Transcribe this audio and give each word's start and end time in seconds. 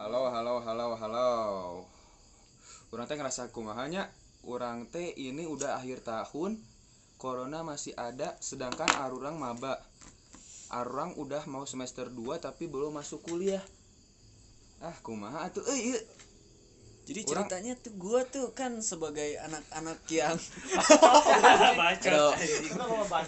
Halo, 0.00 0.32
halo, 0.32 0.64
halo, 0.64 0.96
halo. 0.96 1.30
Urang 2.88 3.04
teh 3.04 3.20
ngerasa 3.20 3.52
kumahanya, 3.52 4.08
urang 4.48 4.88
teh 4.88 5.12
ini 5.12 5.44
udah 5.44 5.76
akhir 5.76 6.00
tahun, 6.00 6.56
corona 7.20 7.60
masih 7.60 7.92
ada, 8.00 8.32
sedangkan 8.40 8.88
arurang 8.96 9.36
maba. 9.36 9.76
Arurang 10.72 11.12
udah 11.20 11.44
mau 11.44 11.68
semester 11.68 12.08
2 12.08 12.40
tapi 12.40 12.64
belum 12.64 12.96
masuk 12.96 13.28
kuliah. 13.28 13.60
Ah, 14.80 14.96
kumaha 15.04 15.44
atuh 15.44 15.68
euy 15.68 15.92
ieu. 15.92 16.00
Jadi 17.04 17.20
Orang- 17.28 17.44
ceritanya 17.52 17.76
tuh 17.76 17.92
gua 18.00 18.24
tuh 18.24 18.56
kan 18.56 18.80
sebagai 18.80 19.36
anak-anak 19.36 20.00
yang 20.08 20.40
Bacot. 21.80 22.32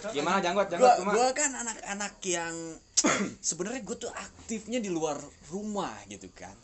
Gimana 0.09 0.41
janggot, 0.41 0.73
gua, 0.73 0.97
janggot 0.97 0.97
gua 1.05 1.27
kan 1.37 1.53
anak-anak 1.53 2.17
yang 2.25 2.55
sebenarnya 3.47 3.83
gue 3.83 3.97
tuh 4.07 4.11
aktifnya 4.11 4.79
di 4.79 4.87
luar 4.87 5.19
rumah 5.51 5.93
gitu 6.07 6.31
kan. 6.31 6.55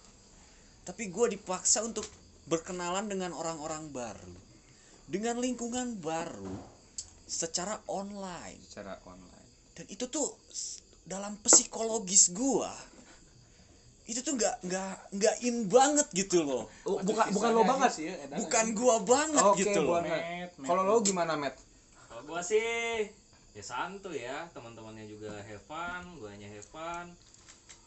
Tapi 0.89 1.14
gua 1.14 1.30
dipaksa 1.30 1.86
untuk 1.86 2.02
berkenalan 2.50 3.06
dengan 3.06 3.30
orang-orang 3.38 3.93
baru, 3.93 4.34
dengan 5.06 5.38
lingkungan 5.38 6.02
baru, 6.02 6.57
secara 7.30 7.78
online. 7.86 8.57
Secara 8.66 8.97
online. 9.06 9.50
Dan 9.78 9.86
itu 9.86 10.10
tuh 10.10 10.33
dalam 11.06 11.38
psikologis 11.46 12.33
gua 12.33 12.74
itu 14.10 14.25
tuh 14.25 14.33
nggak 14.33 14.66
nggak 14.66 14.94
nggak 15.21 15.36
in 15.46 15.69
banget 15.69 16.10
gitu 16.18 16.42
loh. 16.42 16.66
Oh, 16.89 16.97
bukan 17.06 17.30
bukan 17.30 17.50
lo 17.54 17.61
banget. 17.61 17.92
Bukan 18.42 18.66
gua 18.74 18.97
banget 19.06 19.46
Oke, 19.46 19.61
gitu 19.61 19.86
loh. 19.86 20.02
banget. 20.02 20.18
Met, 20.18 20.52
met. 20.58 20.66
Kalau 20.66 20.82
lo 20.82 21.06
gimana, 21.06 21.38
Met? 21.38 21.54
Kalau 22.10 22.25
gua 22.25 22.42
sih 22.42 23.06
ya 23.59 23.63
santuy 23.68 24.23
ya, 24.23 24.47
teman-temannya 24.55 25.04
juga 25.04 25.36
have 25.36 25.59
fun, 25.68 26.04
guanya 26.15 26.47
have 26.47 26.63
fun. 26.71 27.11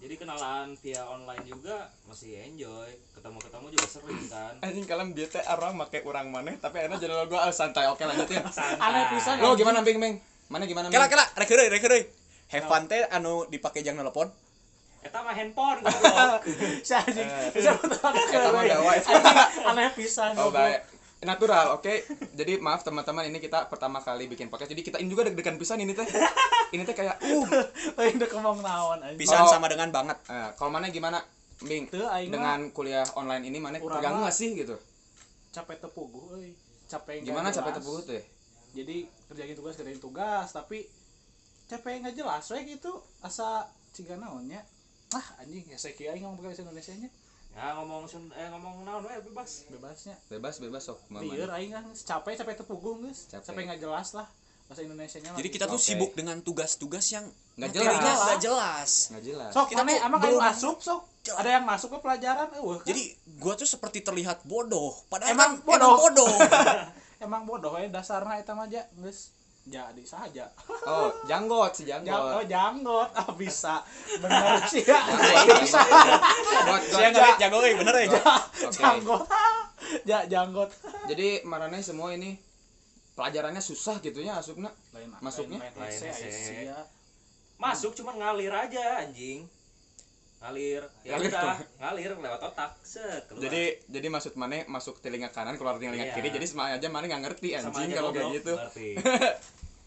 Jadi 0.05 0.21
kenalan 0.21 0.77
via 0.85 1.01
online 1.09 1.49
juga 1.49 1.89
masih 2.05 2.37
enjoy, 2.45 2.91
ketemu-ketemu 3.17 3.67
juga 3.73 3.87
sering 3.89 4.23
kan. 4.29 4.55
Anjing 4.69 4.85
kalian 4.85 5.17
bieu 5.17 5.25
teh 5.25 5.41
arang 5.41 5.73
make 5.73 6.05
urang 6.05 6.29
maneh, 6.29 6.61
tapi 6.61 6.85
akhirnya 6.85 7.01
jadi 7.01 7.17
lo 7.17 7.25
gua 7.25 7.49
ah, 7.49 7.55
santai. 7.55 7.89
Oke, 7.89 8.05
lanjutin. 8.05 8.45
Santai. 8.53 8.85
Aneh 8.85 9.05
pisan. 9.17 9.41
Lo 9.41 9.57
gimana, 9.57 9.81
Bing, 9.81 9.97
Bing? 9.97 10.21
Mana 10.53 10.69
gimana, 10.69 10.93
Bing? 10.93 10.99
Kela 11.01 11.09
kela 11.09 11.25
rek 11.41 11.49
heureuy 11.49 11.69
rek 11.73 11.81
heureuy. 11.81 12.05
Have 12.53 12.69
fun 12.69 12.85
teh 12.85 13.09
anu 13.09 13.49
dipake 13.49 13.81
jang 13.81 13.97
telepon. 13.97 14.29
Eta 15.01 15.19
mah 15.25 15.33
handphone 15.33 15.81
goblok. 15.81 16.43
Anjing. 16.85 17.29
Eh. 17.33 17.49
Bisa 17.57 17.73
mah 17.81 18.65
dawa. 18.69 18.93
Aneh 19.73 19.89
pisan. 19.97 20.37
Oh 20.43 20.53
baik, 20.53 20.85
natural, 21.23 21.75
oke. 21.75 21.95
Jadi 22.35 22.59
maaf 22.59 22.83
teman-teman, 22.83 23.27
ini 23.27 23.39
kita 23.39 23.67
pertama 23.67 23.99
kali 23.99 24.27
bikin 24.27 24.47
podcast. 24.47 24.71
Jadi 24.71 24.83
kita 24.83 24.97
ini 24.99 25.09
juga 25.09 25.27
deg-degan 25.27 25.57
pisan 25.57 25.79
ini 25.79 25.95
teh. 25.95 26.07
Ini 26.71 26.83
teh 26.83 26.93
kayak, 26.93 27.17
uh. 27.21 27.47
Lain 27.97 28.15
udah 28.19 28.31
ngomong 28.33 28.59
naon 28.61 28.99
anjing. 29.01 29.21
Pisan 29.21 29.43
Oh. 29.43 29.51
sama 29.51 29.69
dengan 29.69 29.89
banget. 29.89 30.19
Eh, 30.27 30.49
kalau 30.57 30.71
mana 30.71 30.89
gimana, 30.89 31.23
Bing? 31.63 31.87
Teu 31.87 32.03
aing 32.05 32.27
mah 32.27 32.35
Dengan 32.35 32.61
kuliah 32.71 33.07
online 33.15 33.47
ini 33.47 33.59
mana 33.59 33.79
Urang 33.79 34.03
terganggu 34.03 34.27
nggak 34.27 34.35
sih 34.35 34.51
gitu? 34.57 34.75
capek 35.53 35.79
tepuguh 35.79 36.41
euy. 36.41 36.57
Capek 36.89 37.23
Gimana 37.23 37.53
jelas. 37.53 37.61
capek 37.61 37.73
tepuh 37.79 38.01
teh? 38.03 38.23
Jadi 38.73 38.97
kerjain 39.29 39.53
tugas 39.53 39.75
kerjain 39.77 40.01
tugas 40.01 40.49
tapi 40.49 40.89
capek 41.69 42.01
nggak 42.01 42.17
jelas 42.17 42.43
we 42.49 42.65
gitu 42.67 42.93
asa 43.21 43.69
ciga 43.93 44.17
naonnya. 44.17 44.65
Ah 45.13 45.27
anjing 45.39 45.69
ya 45.69 45.77
saya 45.77 45.93
kira 45.93 46.17
aing 46.17 46.25
ngomong 46.25 46.41
pakai 46.41 46.57
bahasa 46.57 46.65
Indonesia 46.65 46.95
nya 46.97 47.09
Ya 47.53 47.77
ngomong 47.77 48.09
Sun- 48.09 48.33
eh 48.33 48.49
ngomong 48.49 48.83
naon 48.83 49.05
we 49.05 49.13
bebas. 49.23 49.69
bebasnya. 49.69 50.17
Bebas, 50.27 50.57
bebas 50.57 50.83
sok. 50.83 50.99
Lieur 51.13 51.53
aing 51.53 51.71
kan 51.71 51.85
capek 51.93 52.41
capek 52.41 52.55
tepuguh 52.59 52.97
geus. 53.03 53.29
Capek. 53.29 53.45
Capek 53.47 53.63
nggak 53.69 53.81
jelas 53.81 54.09
lah 54.13 54.27
bahasa 54.65 54.81
Indonesia 54.83 55.19
nya. 55.21 55.37
Jadi 55.37 55.49
kita 55.53 55.65
tuh 55.69 55.77
Oke. 55.77 55.85
sibuk 55.85 56.17
dengan 56.17 56.41
tugas-tugas 56.41 57.05
yang 57.13 57.29
Nggak 57.55 57.69
materinya 57.69 57.93
jelas. 58.01 58.19
nggak 58.19 58.41
jelas. 58.41 58.91
Nggak 59.13 59.25
jelas. 59.27 59.51
sok 59.53 59.67
kita 59.69 59.83
emang 59.85 60.21
belum- 60.23 60.41
masuk 60.43 60.77
sok 60.81 61.01
ada 61.23 61.51
yang 61.53 61.65
masuk 61.65 61.89
ke 61.93 61.99
pelajaran 62.01 62.49
eueuh 62.57 62.81
kan? 62.81 62.87
Jadi 62.89 63.03
gua 63.37 63.53
tuh 63.55 63.69
seperti 63.69 64.01
terlihat 64.01 64.43
bodoh. 64.43 64.97
Padahal 65.07 65.37
Emang 65.37 65.61
kan 65.61 65.67
bodoh. 65.69 65.77
emang 65.77 66.01
bodoh. 66.01 66.31
emang 67.25 67.43
bodoh 67.47 67.75
ya 67.77 67.87
dasarnya 67.87 68.41
eta 68.41 68.57
mah 68.57 68.67
aja 68.67 68.89
geus 68.97 69.31
jadi 69.63 70.03
saja. 70.03 70.51
Oh, 70.83 71.15
janggot 71.31 71.71
si 71.71 71.87
Jang, 71.87 72.03
oh 72.03 72.43
janggot. 72.43 72.51
janggot 72.51 73.09
ah 73.15 73.31
bisa 73.39 73.79
bener 74.19 74.59
sih 74.67 74.83
ya 74.83 74.99
Janggot. 75.07 75.59
bisa 75.63 75.81
Got, 75.87 76.19
got. 76.67 76.81
Saya 76.91 77.09
ngeliat 77.15 77.37
jago 77.39 77.57
euy 77.63 77.75
bener 77.79 77.95
ya. 78.03 78.11
Janggot 78.75 79.23
ja 80.03 80.19
janggot 80.27 80.71
Jadi 81.07 81.47
marane 81.47 81.79
semua 81.79 82.11
ini 82.11 82.35
pelajarannya 83.15 83.63
susah 83.63 84.03
gitu 84.03 84.19
ya 84.19 84.43
asupna. 84.43 84.75
Masuknya? 85.23 85.63
ya. 85.63 86.79
Masuk 87.61 87.95
cuman 87.95 88.19
ngalir 88.19 88.51
aja 88.51 89.07
anjing. 89.07 89.47
Ngalir. 90.43 90.83
Ya 91.01 91.15
Ngalir 91.15 91.31
udah, 91.31 91.57
ngalir 91.79 92.11
lewat 92.19 92.41
otak. 92.45 92.71
Set, 92.83 93.23
keluar. 93.25 93.43
Jadi 93.43 93.63
jadi 93.87 94.07
maksud 94.09 94.33
mana 94.35 94.67
masuk 94.67 94.99
telinga 94.99 95.29
kanan 95.29 95.55
keluar 95.55 95.79
telinga 95.79 95.95
Iya. 95.95 96.13
kiri 96.13 96.29
jadi 96.29 96.45
sama 96.45 96.69
aja 96.69 96.89
mana 96.89 97.07
nggak 97.07 97.23
ngerti 97.23 97.49
anjing 97.55 97.91
kalau 97.93 98.11
kayak 98.11 98.31
gitu. 98.37 98.53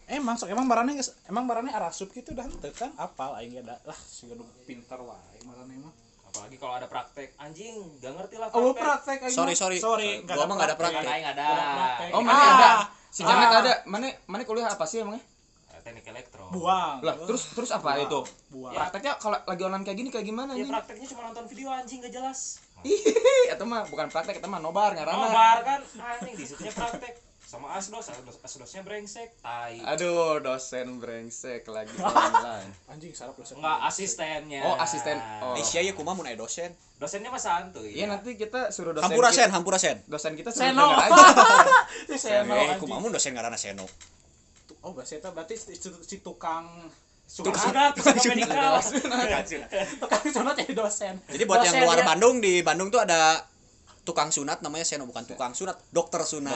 emang 0.08 0.34
sok 0.34 0.48
emang 0.48 0.64
barangnya 0.64 0.94
geus- 0.96 1.18
emang 1.24 1.44
barangnya 1.44 1.74
arasup 1.74 2.08
gitu 2.10 2.30
dah 2.30 2.46
teu 2.56 2.70
kan 2.70 2.94
apal 2.94 3.34
aing 3.34 3.58
ada 3.58 3.74
lah 3.82 3.98
sih 3.98 4.30
pinter 4.62 4.98
wae 4.98 5.38
barangnya 5.42 5.82
mah 5.82 5.94
Apalagi 6.26 6.56
kalau 6.56 6.74
ada 6.74 6.84
praktek 6.84 7.32
anjing, 7.36 7.96
gak 7.96 8.12
ngerti 8.12 8.36
lah 8.36 8.46
oh 8.50 8.70
praktek. 8.70 8.78
praktek 8.78 9.18
aing 9.24 9.34
Sorry, 9.34 9.54
sorry. 9.54 9.78
sorry 9.78 10.20
Gua 10.22 10.44
mah 10.44 10.54
nggak 10.54 10.68
ada 10.68 10.74
Kan 10.74 10.82
praktek. 10.84 11.10
aing 11.10 11.26
ada. 11.26 11.44
Ada 11.44 11.64
praktek. 11.66 12.08
Oh, 12.12 12.20
mana 12.20 12.36
Ah. 12.36 12.46
ada? 12.46 12.70
Si 13.08 13.20
Jamet 13.20 13.48
Ah. 13.48 13.58
ada. 13.58 13.72
Mana 13.84 14.06
mana 14.26 14.42
kuliah 14.42 14.68
apa 14.68 14.84
sih 14.84 15.00
emangnya? 15.00 15.24
Teknik 15.86 16.02
elektro. 16.04 16.50
buang 16.50 16.98
Lah, 16.98 17.14
terus 17.22 17.46
terus 17.54 17.70
apa 17.70 18.02
itu? 18.02 18.26
buang 18.50 18.74
Prakteknya 18.74 19.14
kalau 19.22 19.38
lagi 19.38 19.62
online 19.62 19.86
kayak 19.86 19.96
gini 19.96 20.08
kayak 20.10 20.26
gimana 20.26 20.50
Ya 20.52 20.66
nih? 20.66 20.70
prakteknya 20.74 21.06
cuma 21.06 21.30
nonton 21.30 21.46
video 21.46 21.70
anjing 21.70 22.02
gak 22.02 22.10
jelas. 22.10 22.58
Ih, 22.82 22.98
itu 23.46 23.64
mah 23.64 23.86
bukan 23.86 24.10
praktek, 24.10 24.42
itu 24.42 24.48
mah 24.50 24.58
nobar 24.58 24.92
ngaranna. 24.92 25.30
Nobar 25.30 25.58
kan 25.62 25.80
anjing 25.96 26.34
di 26.34 26.42
situnya 26.42 26.74
praktek 26.74 27.14
sama 27.46 27.78
asdos, 27.78 28.10
asdos 28.10 28.42
asdosnya 28.42 28.82
brengsek, 28.82 29.38
tai. 29.38 29.78
Aduh, 29.86 30.42
dosen 30.42 30.98
brengsek 30.98 31.62
lagi 31.70 31.94
online. 31.94 32.74
anjing 32.90 33.14
sarap 33.14 33.38
dosen 33.38 33.62
Enggak 33.62 33.78
asistennya. 33.86 34.66
Oh, 34.66 34.74
asisten. 34.76 35.14
Oh. 35.38 35.54
Aisyah 35.54 35.86
ya 35.86 35.92
kumaha 35.94 36.18
mun 36.18 36.26
dosen. 36.34 36.74
Dosennya 36.98 37.30
mah 37.30 37.38
santuy. 37.38 37.94
Iya, 37.94 38.10
nanti 38.10 38.34
kita 38.34 38.74
suruh 38.74 38.90
dosen 38.90 39.06
Hampura 39.06 39.30
sen, 39.30 39.54
hampura 39.54 39.78
sen. 39.78 40.02
dosen 40.10 40.34
kita 40.34 40.50
suruh 40.50 40.74
Seno. 40.74 40.90
aja. 40.90 41.22
seno 42.18 42.50
Eh, 42.50 42.66
anjing. 42.66 42.82
kumaha 42.82 42.98
mun 42.98 43.14
dosen 43.14 43.30
ngaranna 43.30 43.54
Seno. 43.54 43.86
Oh 44.86 44.92
bahasa 44.92 45.18
eta 45.18 45.28
berarti 45.28 45.54
si, 45.54 45.74
si 45.76 46.16
tukang 46.20 46.86
Tukang 47.26 47.58
sunat, 47.58 47.90
tukang 47.92 48.14
medikal. 48.24 48.78
tukang 49.98 50.22
sunat 50.24 50.54
jadi 50.56 50.72
dosen 50.72 51.14
Jadi 51.26 51.42
buat 51.42 51.58
yang 51.58 51.74
Dosen 51.74 51.82
luar 51.82 51.98
dia- 51.98 52.06
Bandung 52.06 52.38
di 52.38 52.62
Bandung 52.62 52.86
tuh 52.86 53.02
ada 53.02 53.42
tukang 54.00 54.30
sunat 54.30 54.62
namanya 54.62 54.86
Seno 54.86 55.02
bukan 55.04 55.26
tukang 55.26 55.50
sunat, 55.50 55.74
dokter 55.90 56.22
sunat. 56.22 56.54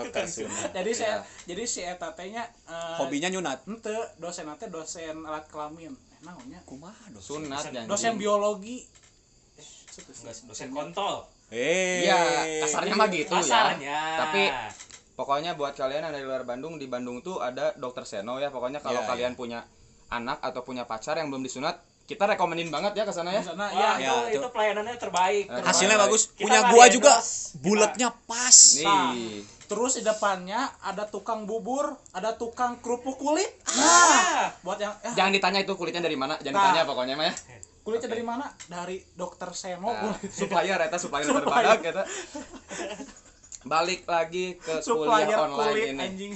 Dokter 0.00 0.24
sunat. 0.24 0.72
jadi 0.72 0.90
saya 0.90 1.14
Iya. 1.14 1.16
jadi 1.46 1.62
si 1.64 1.80
eta 1.84 2.08
teh 2.10 2.32
nya 2.32 2.48
eh, 2.64 2.96
Hobinya 2.96 3.28
nyunat. 3.28 3.68
ente 3.68 3.92
dosen 4.16 4.48
teh 4.56 4.68
dosen 4.68 5.20
alat 5.20 5.44
kelamin 5.46 5.92
eh 5.92 6.20
naonnya 6.22 6.64
Kumaha 6.64 7.12
dosen? 7.12 7.44
sunat 7.44 7.60
janji. 7.62 7.84
dosen 7.84 8.16
biologi 8.16 8.88
Enggak 10.00 10.32
dosen 10.48 10.68
kontol. 10.70 11.28
Eh. 11.50 12.06
Iya, 12.06 12.16
kasarnya 12.62 12.94
mah 12.94 13.08
gitu 13.10 13.28
ya. 13.28 13.36
Kasarnya. 13.36 13.98
Tapi 14.16 14.42
pokoknya 15.20 15.52
buat 15.52 15.76
kalian 15.76 16.08
yang 16.08 16.14
dari 16.14 16.24
luar 16.24 16.42
Bandung 16.42 16.74
di 16.74 16.88
Bandung 16.88 17.20
tuh 17.20 17.36
ada 17.38 17.76
dokter 17.76 18.08
Seno 18.08 18.40
ya. 18.40 18.48
Pokoknya 18.48 18.80
kalau 18.80 19.04
Iya, 19.04 19.08
kalian 19.08 19.32
punya 19.34 19.60
anak 20.08 20.40
atau 20.40 20.64
punya 20.64 20.82
pacar 20.82 21.14
yang 21.14 21.28
belum 21.28 21.44
disunat 21.44 21.76
kita 22.02 22.26
rekomenin 22.26 22.66
banget 22.68 22.96
ya 22.96 23.04
ke 23.04 23.12
sana 23.12 23.30
ya. 23.30 23.38
Wah, 23.46 23.70
ya 23.70 23.90
ya, 23.94 24.10
itu, 24.26 24.40
itu. 24.40 24.48
pelayanannya 24.50 24.96
terbaik. 24.96 25.44
Eh, 25.46 25.62
Hasilnya 25.62 25.94
Terbaik. 25.94 26.08
bagus. 26.08 26.22
Kita 26.32 26.42
Punya 26.42 26.60
gua 26.66 26.84
juga. 26.88 27.14
bulatnya 27.56 28.08
pas. 28.24 28.56
nih 28.80 29.44
terus 29.70 29.94
di 29.94 30.02
depannya 30.02 30.66
ada 30.82 31.06
tukang 31.06 31.46
bubur 31.46 31.94
ada 32.10 32.34
tukang 32.34 32.82
kerupuk 32.82 33.14
kulit. 33.14 33.46
Ah, 33.70 34.50
buat 34.66 34.82
yang 34.82 34.90
eh, 35.00 35.14
jangan 35.14 35.30
ditanya 35.30 35.62
itu 35.62 35.78
kulitnya 35.78 36.02
dari 36.02 36.18
mana. 36.18 36.34
Jangan 36.40 36.50
Nah. 36.50 36.64
ditanya 36.66 36.82
pokoknya 36.82 37.14
mah 37.14 37.26
ya 37.28 37.34
kulitnya 37.80 38.08
Oke. 38.08 38.14
dari 38.14 38.24
mana? 38.26 38.46
Dari 38.66 38.96
dokter 39.14 39.48
Seno. 39.54 39.88
Nah, 39.88 40.18
supplier 40.26 40.74
eta 40.76 40.98
supplier 40.98 41.30
terbadak 41.30 41.80
eta 41.80 42.02
balik 43.64 44.08
lagi 44.08 44.56
ke 44.56 44.80
supplier 44.80 45.28
kuliah 45.28 45.38
online 45.44 45.68
kulit 45.72 45.88
ini. 45.92 46.00
anjing. 46.00 46.32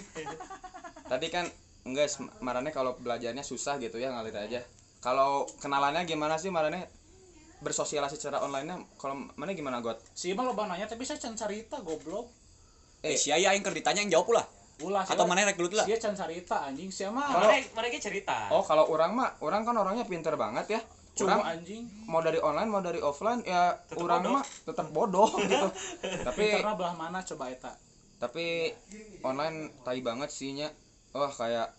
Tadi 1.13 1.27
kan 1.33 1.49
enggak 1.89 2.17
marane 2.45 2.69
kalau 2.73 2.97
belajarnya 3.01 3.45
susah 3.45 3.81
gitu 3.81 3.97
ya 3.97 4.13
ngalir 4.13 4.37
aja. 4.37 4.61
Kalau 5.01 5.49
kenalannya 5.61 6.05
gimana 6.05 6.37
sih 6.37 6.53
marane? 6.53 6.89
Bersosialisasi 7.65 8.21
secara 8.21 8.45
online 8.45 8.67
nya 8.69 8.77
kalau 9.01 9.25
mana 9.41 9.57
gimana 9.57 9.81
got 9.81 9.97
si 10.13 10.37
emang 10.37 10.53
lo 10.53 10.57
nanya 10.69 10.85
tapi 10.85 11.09
saya 11.09 11.17
can 11.17 11.33
carita 11.33 11.81
goblok. 11.81 12.29
Eh, 13.01 13.17
sia 13.17 13.37
ya 13.41 13.53
aing 13.53 13.65
keur 13.65 13.73
ditanya 13.73 14.05
yang 14.05 14.21
jawab 14.21 14.37
ulah. 14.37 14.47
ulah 14.85 15.05
Atau 15.07 15.25
mana 15.25 15.49
rek 15.49 15.57
dulu 15.57 15.73
lah. 15.77 15.87
Sia 15.89 15.97
can 15.97 16.13
carita 16.13 16.69
anjing. 16.69 16.93
Sia 16.93 17.09
mah 17.09 17.25
Kalau- 17.25 17.49
mereka 17.49 17.69
mereka 17.73 17.97
cerita. 18.05 18.53
oh 18.53 18.61
kalau 18.61 18.85
orang 18.93 19.17
mah 19.17 19.31
orang 19.41 19.65
kan 19.65 19.77
orangnya 19.81 20.05
pinter 20.05 20.37
banget 20.37 20.77
ya 20.77 20.81
cuma 21.15 21.31
orang 21.37 21.47
anjing 21.55 21.83
mau 22.05 22.19
dari 22.19 22.39
online 22.39 22.69
mau 22.69 22.81
dari 22.81 22.99
offline 22.99 23.41
ya 23.43 23.79
Tetep 23.85 23.99
orang 24.01 24.21
bodoh. 24.21 24.33
mah 24.33 24.45
tetap 24.45 24.87
bodoh 24.89 25.31
gitu 25.43 25.69
tapi 26.21 26.45
pinterna 26.53 26.75
belah 26.75 26.95
mana 26.95 27.19
coba 27.21 27.45
eta 27.49 27.73
tapi 28.17 28.75
online 29.21 29.57
tai 29.81 30.01
banget 30.01 30.29
sih 30.29 30.53
nya 30.53 30.69
wah 31.11 31.31
kayak 31.31 31.71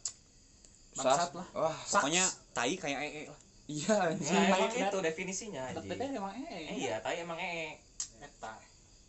Bangsat 0.93 1.27
sas- 1.27 1.33
lah. 1.33 1.47
wah 1.53 1.75
Saks. 1.77 1.93
Pokoknya 1.99 2.23
tai 2.53 2.73
kayak 2.73 2.99
ee 3.01 3.23
lah. 3.25 3.39
iya 3.67 3.95
anjing 4.07 4.31
Nah, 4.31 4.47
emang 4.47 4.71
itu 4.71 4.97
definisinya 5.01 5.63
tapi 5.69 5.83
anjing. 5.85 5.99
teh 5.99 6.15
emang 6.15 6.31
Eh, 6.37 6.79
iya, 6.79 6.95
tai 6.99 7.19
emang 7.19 7.35
ee. 7.35 7.75
eta 8.17 8.53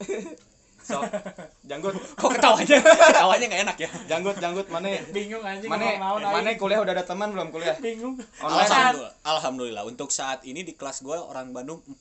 sok 0.86 1.02
janggut. 1.68 1.94
Kok 2.14 2.30
ketawanya? 2.38 2.78
Ketawanya 3.10 3.46
nggak 3.50 3.62
enak 3.66 3.76
ya? 3.82 3.90
Janggut 4.06 4.36
janggut. 4.38 4.66
Mana 4.70 4.86
bingung 5.10 5.42
anjing 5.42 5.66
mana 5.66 5.98
mana 6.22 6.54
kuliah 6.54 6.78
udah 6.78 6.94
ada 6.94 7.02
teman 7.02 7.34
belum 7.34 7.50
kuliah? 7.50 7.74
Bingung. 7.82 8.14
Online. 8.38 8.70
Alhamdulillah. 8.70 9.12
Alhamdulillah. 9.26 9.82
Untuk 9.84 10.14
saat 10.14 10.46
ini 10.46 10.62
di 10.62 10.78
kelas 10.78 11.02
gue 11.02 11.18
orang 11.18 11.50
Bandung 11.50 11.82
4 11.90 11.98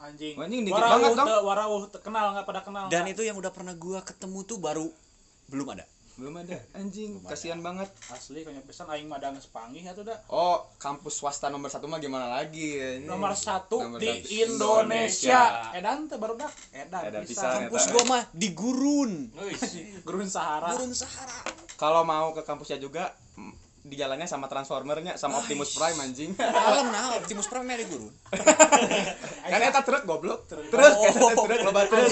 anjing. 0.00 0.34
Anjing 0.34 0.60
dikit 0.64 0.74
Warawuh 0.74 1.12
banget 1.12 1.18
dong. 1.22 1.28
warawuh 1.46 1.82
kenal 2.00 2.26
nggak 2.34 2.46
pada 2.48 2.60
kenal 2.64 2.84
dan 2.88 3.04
itu 3.04 3.20
yang 3.20 3.36
udah 3.36 3.52
pernah 3.52 3.76
gue 3.76 3.98
ketemu 4.00 4.38
tuh 4.42 4.56
baru 4.56 4.88
belum 5.46 5.76
ada 5.76 5.84
belum 6.14 6.34
ada. 6.38 6.58
Anjing 6.78 7.16
Belum 7.16 7.22
ada. 7.22 7.30
kasihan 7.30 7.60
banget. 7.60 7.88
Asli 8.08 8.40
kayaknya 8.40 8.62
pesan 8.62 8.88
aing 8.88 9.04
mah 9.04 9.18
ada 9.18 9.30
geus 9.30 9.46
panggih 9.46 9.84
atuh 9.84 10.02
da 10.02 10.16
oh 10.28 10.66
kampus 10.76 11.14
swasta 11.16 11.46
nomor 11.46 11.68
satu 11.68 11.84
mah 11.84 11.98
gimana 11.98 12.26
lagi? 12.32 12.74
Anjing. 12.74 13.06
nomor 13.06 13.32
satu 13.32 13.78
Nomor 13.78 13.98
di 13.98 14.08
satu. 14.08 14.32
Indonesia. 14.32 15.38
Indonesia. 15.38 15.42
edan 15.74 15.98
teh 16.06 16.16
baru 16.16 16.34
dak 16.34 16.52
edan, 16.72 17.02
Edan 17.04 17.22
bisa 17.22 17.46
kampus 17.60 17.82
gue 17.86 18.04
mah 18.04 18.22
di 18.30 18.48
Gurun. 18.50 19.12
Gurun 20.06 20.26
Sahara. 20.26 20.74
Gurun 20.74 20.90
Sahara. 20.90 21.38
Kalau 21.74 22.02
mau 22.02 22.30
ke 22.30 22.42
kampusnya 22.42 22.76
juga 22.76 23.08
di 23.80 23.96
jalannya 23.96 24.28
sama 24.28 24.44
transformernya 24.44 25.16
sama 25.16 25.40
Optimus 25.40 25.72
Prime 25.72 25.96
anjing. 26.04 26.36
Alam 26.36 26.92
nah 26.92 27.16
Optimus 27.16 27.48
Prime 27.48 27.64
di 27.80 27.86
Gurun 27.88 28.12
kan 29.50 29.60
eta 29.66 29.80
truk 29.82 30.02
goblok. 30.04 30.44
Truk. 30.46 30.68
truk 30.68 30.94
eta 31.00 31.20
teh 31.20 31.36
truk 31.36 31.60
loba 31.64 31.82
truk. 31.88 32.06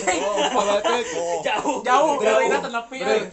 Loba 0.56 0.80
truk. 0.80 1.06
Jauh. 1.44 1.76
jauh. 1.84 2.12
Truk. 2.16 2.24
keurina 2.24 2.58
teu 2.64 2.72
nepi 2.72 2.96
Truk. 3.04 3.24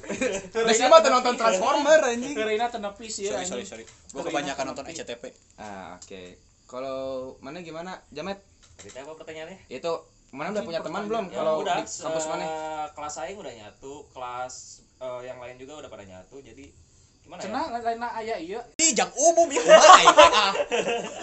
Geus 0.52 0.80
ieu 0.84 0.90
mah 0.92 1.00
teu 1.00 1.12
nonton 1.16 1.34
Transformer 1.40 2.00
anjing. 2.04 2.34
Keurina 2.36 2.68
teu 2.68 2.80
nepi 2.84 3.06
sih 3.08 3.32
sorry 3.32 3.48
sorry 3.48 3.66
sorry. 3.66 3.84
Gue 3.88 4.22
kebanyakan 4.28 4.64
nonton 4.76 4.86
SCTV 4.92 5.24
ah 5.58 5.96
oke. 5.96 6.22
Kalau 6.68 7.00
mana 7.40 7.64
gimana? 7.64 8.04
Jamet? 8.12 8.42
Cerita 8.76 9.08
apa 9.08 9.16
pertanyaannya? 9.16 9.72
itu 9.72 9.94
mana 10.36 10.52
udah 10.52 10.64
punya 10.68 10.82
teman 10.84 11.08
belum? 11.08 11.26
Ya, 11.32 11.40
kalau 11.40 11.64
udah, 11.64 11.80
di 11.80 11.88
kampus 11.88 12.26
mana? 12.28 12.46
kelas 12.92 13.16
aing 13.24 13.40
udah 13.40 13.54
nyatu, 13.56 14.04
kelas 14.12 14.84
eh, 15.00 15.22
yang 15.24 15.40
lain 15.40 15.56
juga 15.56 15.80
udah 15.80 15.88
pada 15.88 16.04
nyatu. 16.04 16.44
Jadi 16.44 16.76
cenah 17.26 17.64
ya? 17.68 17.80
lain 17.82 18.00
aya 18.00 18.36
ieu 18.38 18.62
ini 18.78 18.94
jang 18.94 19.12
umum 19.12 19.50
ya 19.50 19.60
kumaha 19.60 20.00
ya 20.00 20.12
ah. 20.32 20.54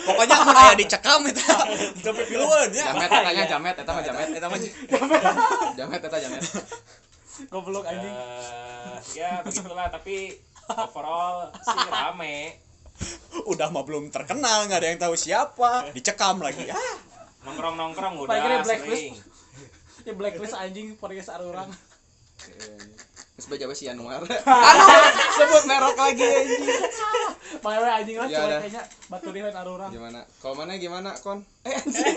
pokoknya 0.04 0.34
amun 0.38 0.56
aya 0.56 0.72
dicekam 0.74 1.20
eta 1.24 1.54
sampai 1.98 2.24
piluan 2.26 2.68
ya 2.68 2.84
Jamet 2.90 3.08
katanya 3.08 3.44
Jamet 3.48 3.76
eta 3.78 3.90
mah 3.90 4.02
Jamet 4.02 4.28
eta 4.30 4.46
mah 4.46 4.58
Jamet 5.72 6.00
eta 6.02 6.18
Jamet 6.18 6.42
goblok 7.48 7.84
anjing 7.84 8.12
Eh, 8.12 8.98
ya 9.16 9.40
begitulah 9.40 9.88
tapi 9.88 10.36
overall 10.68 11.48
sih 11.54 11.80
rame. 11.88 12.58
udah 13.46 13.68
mah 13.68 13.82
belum 13.82 14.10
terkenal 14.10 14.66
nggak 14.66 14.78
ada 14.78 14.88
yang 14.88 15.00
tahu 15.00 15.14
siapa 15.14 15.90
dicekam 15.90 16.38
lagi 16.38 16.68
ah 16.68 16.96
Nongkrong 17.42 17.74
nongkrong 17.74 18.14
Paling 18.22 18.38
kira 18.38 18.54
udah 18.54 18.62
blacklist. 18.62 19.00
sering. 19.00 19.14
ya 20.02 20.12
blacklist 20.12 20.54
anjing 20.54 20.94
podcast 20.94 21.30
orang 21.32 21.66
Terus 23.32 23.46
baca 23.48 23.72
si 23.72 23.88
Anwar? 23.88 24.20
Aduh 24.28 25.04
sebut 25.40 25.62
merek 25.64 25.96
lagi 25.96 26.24
anjing. 26.24 26.62
Mawe 27.64 27.88
anjing 27.88 28.16
lah 28.20 28.28
Ya 28.28 28.38
udah. 28.44 28.60
kayaknya 28.60 28.82
batu 29.08 29.28
di 29.32 29.40
lain 29.40 29.56
arurang 29.56 29.90
gimana? 29.90 30.20
Kalau 30.40 30.54
mana 30.56 30.76
gimana 30.76 31.10
kon? 31.16 31.40
Eh 31.64 31.72
anjing. 31.80 32.14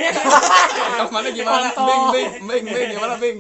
Kalau 0.76 1.12
mana 1.16 1.30
gimana? 1.32 1.68
Bing 1.72 2.04
bing 2.12 2.32
bing 2.44 2.66
bing 2.68 2.88
gimana 3.00 3.16
bing? 3.16 3.38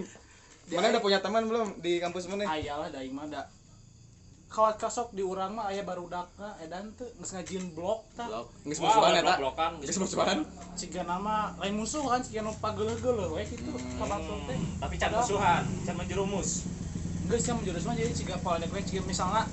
Mana 0.71 0.85
udah 0.95 1.01
punya 1.03 1.19
teman 1.19 1.43
belum 1.51 1.67
di 1.83 1.99
kampus 1.99 2.31
mana? 2.31 2.47
Ayalah 2.47 2.87
da 2.89 3.03
mah 3.11 3.27
da 3.27 3.43
kawat 4.55 4.79
kasok 4.79 5.11
di 5.11 5.19
urang 5.19 5.59
mah 5.59 5.67
aya 5.67 5.83
barudakna 5.83 6.55
edan 6.63 6.87
teu 6.95 7.03
geus 7.19 7.35
ngajieun 7.35 7.75
blok 7.75 8.07
tah. 8.15 8.23
Nggak 8.63 8.79
Wow, 8.79 8.87
musuhan 8.87 9.11
eta 9.11 9.23
blok-blokan. 9.35 9.71
Nggak 9.83 9.91
gitu. 9.91 9.99
musuhan 9.99 10.37
ciga 10.79 11.01
nama 11.03 11.35
lain 11.59 11.75
musuh 11.75 12.07
kan 12.07 12.23
ciga 12.23 12.39
nu 12.39 12.55
pageuleuh-geuleuh 12.63 13.35
we 13.35 13.43
kitu 13.43 13.67
teh. 13.67 14.59
Tapi 14.79 14.95
can 14.95 15.11
musuhan, 15.11 15.63
can 15.83 15.95
menjerumus. 15.99 16.63
Geus 17.25 17.43
yang 17.43 17.57
menjurus 17.57 17.83
mah 17.83 17.93
jadi 17.93 18.11
ciga 18.11 18.37
poledek 18.39 18.69
we 18.69 18.81
ciga 18.81 19.01
misalnya 19.01 19.43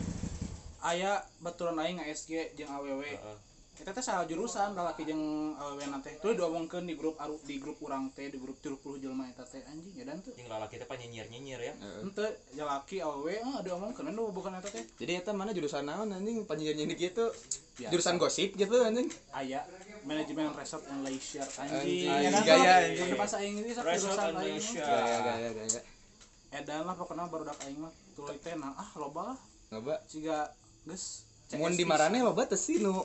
aya 0.83 1.13
baturan 1.39 1.79
aing 1.79 1.97
nge-SG 1.97 2.53
jeung 2.53 2.69
AWW 2.69 3.03
Heeh. 3.07 3.39
kita 3.73 3.89
teh 3.91 4.05
salah 4.05 4.29
jurusan 4.29 4.77
lalaki 4.77 5.03
jeung 5.03 5.23
AWW 5.57 5.81
nanti 5.89 6.13
tuh 6.19 6.37
diomongkeun 6.37 6.85
di 6.85 6.93
grup 6.93 7.17
aru 7.17 7.41
di 7.41 7.57
grup 7.57 7.81
urang 7.81 8.13
teh 8.13 8.29
di 8.29 8.37
grup 8.37 8.61
30 8.61 8.77
jelema 9.01 9.25
eta 9.25 9.41
teh 9.43 9.65
anjing 9.65 9.95
edan 9.97 10.21
teu 10.21 10.37
Jeung 10.37 10.51
lalaki 10.51 10.77
teh 10.77 10.85
nyinyir-nyinyir 10.85 11.61
ya. 11.63 11.73
Heeh. 11.73 12.05
ente 12.05 12.27
jalaki 12.53 13.01
AWW 13.01 13.29
ah 13.41 13.59
diomongkeun 13.63 14.11
anu 14.11 14.29
bukan 14.29 14.53
eta 14.59 14.69
teh 14.69 14.85
jadi 15.01 15.25
eta 15.25 15.33
mana 15.33 15.57
jurusan 15.57 15.89
naon 15.89 16.13
anjing 16.13 16.45
panjang 16.45 16.77
gitu 16.77 17.33
Biasa. 17.73 17.89
jurusan 17.89 18.21
gosip 18.21 18.53
gitu 18.53 18.77
anjing 18.85 19.09
aya 19.33 19.65
manajemen 20.05 20.53
resort 20.53 20.85
and 20.93 21.01
leisure 21.01 21.47
Anjing, 21.57 22.11
anjing 22.11 22.45
gaya, 22.45 22.75
anjing. 22.85 23.17
Bahasa 23.17 23.39
Inggris 23.41 23.73
sak 23.73 23.87
Resort 23.89 24.13
jurusan 24.13 24.29
and 24.29 24.39
aing 24.45 24.59
leisure. 24.61 24.85
gaya 24.85 25.19
gaya 25.25 25.51
gaya 25.57 25.81
edan 26.53 26.85
lah 26.85 26.95
pokoknya 26.95 27.27
baru 27.27 27.49
dak 27.49 27.59
aing 27.65 27.81
mah. 27.81 27.93
Tuluy 28.13 28.37
teh 28.37 28.53
nah 28.55 28.77
ah 28.77 28.91
loba 28.95 29.33
lah. 29.33 29.39
Ngoba 29.73 30.05
ciga 30.05 30.53
geus 30.85 31.25
mun 31.57 31.73
di 31.73 31.85
marane 31.85 32.21
loba 32.21 32.45
teh 32.45 32.61
sih 32.61 32.79
nu. 32.79 33.03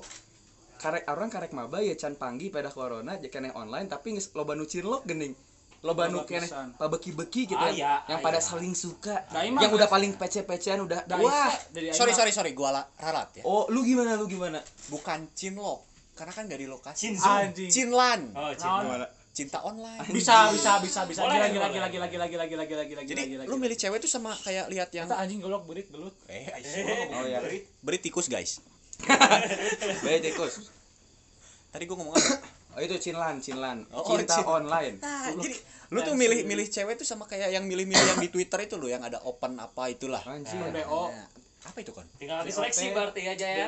Karek 0.78 1.10
orang 1.10 1.32
karek 1.32 1.52
maba 1.52 1.82
ya 1.82 1.98
can 1.98 2.14
panggih 2.14 2.54
pada 2.54 2.70
corona 2.70 3.18
jadi 3.18 3.32
keneh 3.34 3.54
online 3.56 3.88
tapi 3.88 4.14
geus 4.14 4.30
loba 4.36 4.54
nu 4.54 4.68
cinlok 4.68 5.08
gening. 5.08 5.34
Loba 5.82 6.12
nu 6.12 6.22
Loba 6.22 6.28
keneh 6.28 6.50
pabeki-beki 6.76 7.42
gitu 7.48 7.58
Aya, 7.58 8.04
yang 8.06 8.20
pada 8.20 8.44
saling 8.44 8.76
suka. 8.76 9.26
Yang 9.32 9.72
udah 9.74 9.88
paling 9.88 10.18
pece-pecean 10.20 10.84
udah 10.84 11.06
Da, 11.08 11.16
wah. 11.18 11.54
dari 11.72 11.94
sorry 11.96 12.12
sorry 12.12 12.36
sorry 12.36 12.52
gua 12.52 12.70
la- 12.76 12.88
ralat 13.00 13.42
ya. 13.42 13.44
Oh 13.48 13.70
lu 13.72 13.82
gimana 13.82 14.20
lu 14.20 14.28
gimana? 14.28 14.60
Bukan 14.92 15.32
cinlok 15.34 15.88
karena 16.18 16.34
kan 16.34 16.50
gak 16.50 16.58
di 16.58 16.66
lokasi 16.66 17.14
cinlan. 17.70 18.34
Oh, 18.34 18.50
Naon? 18.50 19.06
Cinta. 19.38 19.58
online. 19.62 20.02
Bisa 20.10 20.50
bisa 20.50 20.82
bisa 20.82 21.06
bisa. 21.06 21.22
Boleh, 21.22 21.38
gila 21.48 21.70
gila 21.70 21.88
boleh. 21.88 21.90
gila 21.94 22.08
gila 22.10 22.26
gila 22.26 22.46
gila 22.48 22.66
gila 22.66 22.84
gila 22.84 22.84
gila 22.84 23.02
jadi 23.04 23.22
gila 23.28 23.44
lu 23.46 23.56
milih 23.56 23.78
cewek 23.78 24.02
tuh 24.02 24.10
sama 24.10 24.34
kayak 24.36 24.66
lihat 24.68 24.90
yang 24.92 25.06
Eta 25.06 25.22
anjing 25.22 25.38
golok 25.38 25.64
berit 25.64 25.88
gelut. 25.88 26.18
Eh 26.26 26.50
Oh, 27.14 27.24
iya. 27.24 27.40
beri 27.80 28.00
tikus 28.00 28.26
guys. 28.26 28.58
Baik 30.02 30.26
tikus. 30.26 30.74
Tadi 31.70 31.84
gua 31.86 31.96
ngomong 31.96 32.16
apa? 32.16 32.36
Oh 32.74 32.82
itu 32.82 32.98
cinlan 33.00 33.38
cinlan. 33.38 33.86
Oh, 33.90 34.02
cinta 34.08 34.34
cin- 34.36 34.46
online. 34.48 34.96
Nah 34.98 35.34
jadi 35.34 35.56
lu 35.88 36.02
tuh 36.02 36.14
milih 36.14 36.44
milih 36.44 36.66
cewek 36.66 36.98
tuh 36.98 37.06
sama 37.06 37.26
kayak 37.26 37.50
yang 37.50 37.64
milih-milih 37.64 38.06
yang 38.08 38.20
di 38.20 38.30
Twitter 38.30 38.60
itu 38.60 38.76
loh 38.76 38.86
yang 38.86 39.02
ada 39.02 39.22
open 39.22 39.58
apa 39.58 39.88
itulah. 39.88 40.22
Anjing. 40.24 40.58
Nah. 40.58 40.74
BO 40.74 41.10
Nah, 41.10 41.26
apa 41.66 41.78
itu 41.82 41.92
kan 41.92 42.06
Tinggal 42.16 42.46
OT. 42.46 42.80
berarti 42.94 43.22
aja 43.28 43.46
ya. 43.46 43.68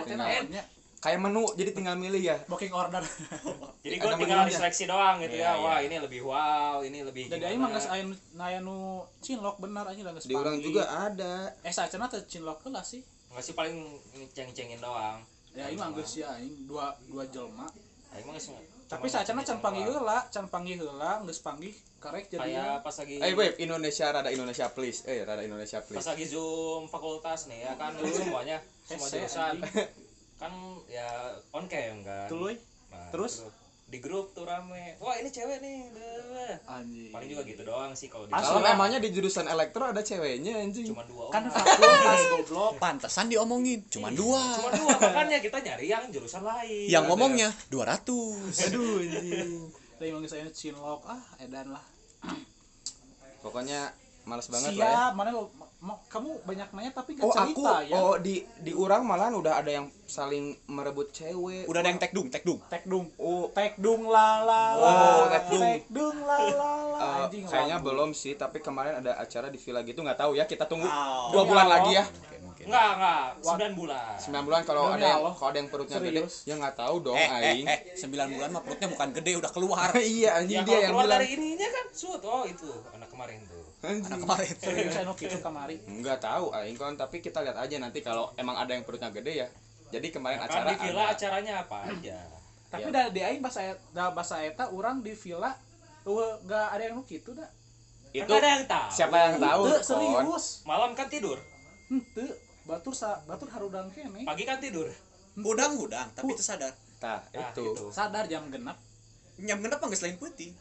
Kayak 1.00 1.20
menu 1.24 1.48
jadi 1.56 1.72
tinggal 1.72 1.96
milih 1.96 2.20
ya. 2.20 2.38
Booking 2.52 2.76
order. 2.76 3.00
Jadi 3.88 3.96
gue 3.96 4.12
tinggal 4.12 4.44
menunya. 4.44 4.52
diseleksi 4.52 4.84
doang 4.92 5.24
gitu 5.24 5.40
Iya, 5.40 5.56
ya. 5.56 5.64
Wah, 5.64 5.80
iya. 5.80 5.88
ini 5.88 5.96
lebih 6.04 6.22
wow, 6.28 6.84
ini 6.84 7.00
lebih 7.00 7.32
jadi 7.32 7.48
aing 7.48 7.64
mah 7.64 7.72
geus 7.72 7.88
aya 7.88 8.04
nu 8.04 8.12
aya 8.36 8.60
nu 8.60 9.08
cinlok 9.24 9.56
bener 9.64 9.88
anjing 9.88 10.04
lah 10.04 10.12
geus 10.12 10.28
di 10.28 10.36
orang 10.36 10.60
juga 10.60 10.84
ada. 10.84 11.56
Eh 11.64 11.72
sacana 11.72 12.12
teh 12.12 12.20
cinlok 12.28 12.60
heula 12.68 12.84
sih. 12.84 13.00
Enggak 13.32 13.44
sih 13.48 13.56
paling 13.56 13.96
ceng-cengin 14.36 14.84
doang. 14.84 15.24
ya 15.56 15.72
aing 15.72 15.80
mah 15.80 15.96
geus 15.96 16.20
ya 16.20 16.28
aing 16.36 16.68
dua 16.68 16.92
dua 17.08 17.24
jelma. 17.32 17.72
Aing 18.12 18.28
mah 18.28 18.36
geus 18.36 18.52
tapi 18.90 19.06
sacana 19.08 19.46
can 19.46 19.64
panggil 19.64 19.88
heula 19.88 20.28
can 20.28 20.46
panggil 20.52 20.76
heula 20.76 21.24
geus 21.24 21.40
panggil 21.40 21.72
karek 22.02 22.26
jadi 22.28 22.42
kayak 22.58 22.82
pas 22.82 22.96
lagi 22.98 23.16
eh 23.22 23.34
web 23.38 23.54
Indonesia 23.56 24.06
rada 24.12 24.28
Indonesia 24.28 24.68
please. 24.76 25.08
Eh 25.08 25.24
rada 25.24 25.40
Indonesia 25.40 25.80
pas 25.80 25.88
please. 25.88 26.04
lagi 26.04 26.26
zoom 26.28 26.92
fakultas 26.92 27.48
nih 27.48 27.64
ya 27.64 27.74
kan? 27.80 27.96
Semuanya. 27.96 28.60
Semua 28.90 29.08
jurusan. 29.08 29.56
Kan 30.40 30.52
ya 30.88 31.08
on 31.52 31.68
cam 31.68 32.02
kan. 32.02 32.26
Tuluy 32.26 32.56
Nah, 32.90 33.06
terus? 33.14 33.46
gitu. 33.46 33.52
di 33.86 33.98
grup 33.98 34.34
tuh 34.34 34.46
rame. 34.46 34.98
Wah 34.98 35.18
ini 35.18 35.28
cewek 35.28 35.60
nih 35.60 35.90
anjing. 36.64 37.10
Paling 37.10 37.26
juga 37.28 37.42
gitu 37.42 37.62
doang 37.62 37.90
sih 37.92 38.06
kalau 38.06 38.26
di 38.26 38.32
Asli 38.32 38.46
kalau 38.48 38.62
lah. 38.62 38.74
emangnya 38.74 38.98
di 38.98 39.10
jurusan 39.10 39.46
elektro 39.46 39.82
ada 39.84 40.00
ceweknya 40.00 40.58
anjing. 40.58 40.86
Cuma 40.86 41.02
dua 41.04 41.30
kan 41.30 41.44
orang. 41.44 41.58
fakultas 41.58 42.22
goblok. 42.32 42.72
Pantesan 42.78 43.26
diomongin. 43.28 43.82
Cuma 43.90 44.10
dua. 44.10 44.42
cuma 44.58 44.70
dua. 44.72 44.94
Makanya 44.94 45.38
kita 45.38 45.58
nyari 45.60 45.86
yang 45.86 46.06
jurusan 46.08 46.42
lain. 46.42 46.86
Yang 46.86 47.02
Ada. 47.02 47.10
ngomongnya 47.10 47.50
200 47.68 48.70
aduh 48.70 48.94
anjing. 49.02 49.52
Tapi 49.98 50.06
emang 50.08 50.22
geus 50.22 50.34
aya 50.34 50.46
nu 50.46 50.54
cinlok 50.54 51.02
ah 51.06 51.22
edan 51.38 51.68
lah. 51.70 51.86
Pokoknya 53.42 53.90
males 54.24 54.48
banget 54.48 54.76
lah 54.76 54.86
ya. 54.86 54.94
siap 54.94 55.12
mana 55.14 55.30
lo 55.34 55.50
kamu 55.82 56.44
banyak 56.44 56.70
nanya 56.70 56.92
tapi 56.92 57.16
gak 57.16 57.24
Oh 57.24 57.32
aku 57.32 57.40
cerita 57.56 57.74
ya 57.82 57.96
oh 57.96 58.16
di 58.16 58.36
di 58.60 58.72
orang 58.74 59.02
malahan 59.02 59.32
udah 59.34 59.54
ada 59.56 59.72
yang 59.72 59.88
saling 60.04 60.52
merebut 60.66 61.08
cewek. 61.10 61.64
udah 61.66 61.80
ada 61.80 61.88
yang 61.88 61.98
tekdung 61.98 62.28
tekdung 62.28 62.60
tekdung 62.68 63.08
Oh 63.16 63.48
tekdung 63.50 64.04
la 64.06 64.44
la 64.44 64.64
la 64.76 64.90
Oh, 64.92 65.24
tekdung. 65.30 65.62
tekdung 65.62 66.18
la 66.22 66.38
la 66.52 66.72
la 66.84 67.00
eh, 67.00 67.24
anjing 67.24 67.44
kayaknya 67.46 67.78
lagu. 67.78 67.88
belum 67.88 68.10
sih, 68.12 68.34
tapi 68.34 68.60
kemarin 68.60 69.00
ada 69.00 69.16
acara 69.16 69.48
di 69.48 69.56
villa 69.56 69.80
gitu 69.82 70.00
nggak 70.00 70.20
tahu 70.20 70.34
ya. 70.34 70.44
Kita 70.44 70.66
tunggu 70.66 70.84
Oh. 70.84 71.32
dua 71.32 71.44
bulan 71.44 71.64
Allah. 71.64 71.80
lagi 71.80 71.92
ya. 71.96 72.06
enggak 72.60 72.90
enggak 72.92 73.24
sembilan 73.40 73.72
bulan 73.74 74.14
Sembilan 74.20 74.44
bulan 74.44 74.62
kalau 74.62 74.84
ada 74.92 75.00
yang 75.02 75.22
kalau 75.32 75.48
ada 75.48 75.58
yang 75.58 75.70
perutnya 75.70 75.98
gede, 75.98 76.12
Serius? 76.20 76.36
ya 76.44 76.54
nggak 76.56 76.76
tahu 76.76 76.96
dong 77.02 77.16
eh, 77.16 77.24
eh, 77.24 77.40
aing. 77.56 77.66
eh, 77.66 77.80
9 77.96 78.36
bulan 78.36 78.50
mah 78.52 78.62
perutnya 78.62 78.88
bukan 78.90 79.10
gede 79.12 79.32
udah 79.38 79.48
keluar 79.50 79.90
iya 80.12 80.30
anjing 80.36 80.60
ya 80.60 80.68
dia 80.68 80.78
yang 80.82 80.92
keluar 80.92 81.08
bilang. 81.08 81.16
dari 81.18 81.28
ininya 81.32 81.68
kan 81.72 81.86
sud 81.90 82.20
oh 82.22 82.44
itu 82.44 82.68
anak 82.92 83.08
kemarin 83.08 83.40
tuh. 83.48 83.59
Anak 83.82 84.20
kemarin. 84.20 84.56
Serius 84.56 84.96
anu 85.02 85.14
kitu 85.14 85.40
kamari 85.40 85.80
Nggak 85.82 86.20
tahu 86.20 86.52
aing 86.52 86.76
kon, 86.76 86.94
tapi 86.94 87.20
kita 87.20 87.40
lihat 87.40 87.56
aja 87.56 87.76
nanti 87.76 88.00
kalau 88.00 88.32
emang 88.36 88.56
ada 88.56 88.72
yang 88.72 88.84
perutnya 88.84 89.08
gede 89.10 89.34
ya. 89.40 89.48
Jadi 89.90 90.08
kemarin 90.10 90.38
Ya 90.38 90.46
acara 90.46 90.62
kan 90.62 90.70
di 90.70 90.76
villa 90.82 91.02
ada. 91.02 91.14
acaranya 91.14 91.54
apa 91.62 91.78
aja. 91.88 92.18
Tapi 92.70 92.86
Ya. 92.86 92.94
da 92.94 93.10
di 93.10 93.22
aing 93.22 93.40
bahasa 93.40 93.62
da 93.90 94.10
bahasa 94.10 94.38
eta 94.40 94.70
urang 94.70 95.00
di 95.00 95.12
villa 95.12 95.56
eueuh 96.02 96.38
gak 96.44 96.68
ada 96.72 96.84
yang 96.84 96.96
nu 96.96 97.04
kitu 97.04 97.32
da 97.32 97.48
itu 98.10 98.26
Kan 98.26 98.38
ada 98.38 98.50
yang 98.52 98.66
tahu. 98.66 98.90
siapa 98.90 99.16
yang 99.16 99.36
tahu 99.38 99.64
serius. 99.80 100.46
Malam 100.64 100.92
kan 100.94 101.08
tidur. 101.08 101.38
Henteu 101.88 102.26
batur 102.64 102.92
sa 102.92 103.22
batur 103.24 103.48
harudang 103.48 103.90
kene. 103.90 104.22
Pagi 104.22 104.44
kan 104.44 104.58
tidur. 104.58 104.86
Hudang 105.36 105.74
hudang, 105.74 106.10
tapi 106.12 106.30
itu 106.30 106.42
sadar. 106.42 106.74
tah 106.98 107.24
Nah, 107.32 107.50
itu. 107.50 107.64
gitu. 107.64 107.86
sadar 107.90 108.26
jam 108.26 108.44
genap. 108.50 108.76
Nyam 109.38 109.58
genep 109.58 109.80
nggak 109.80 109.96
selain 109.96 110.18
putih. 110.18 110.52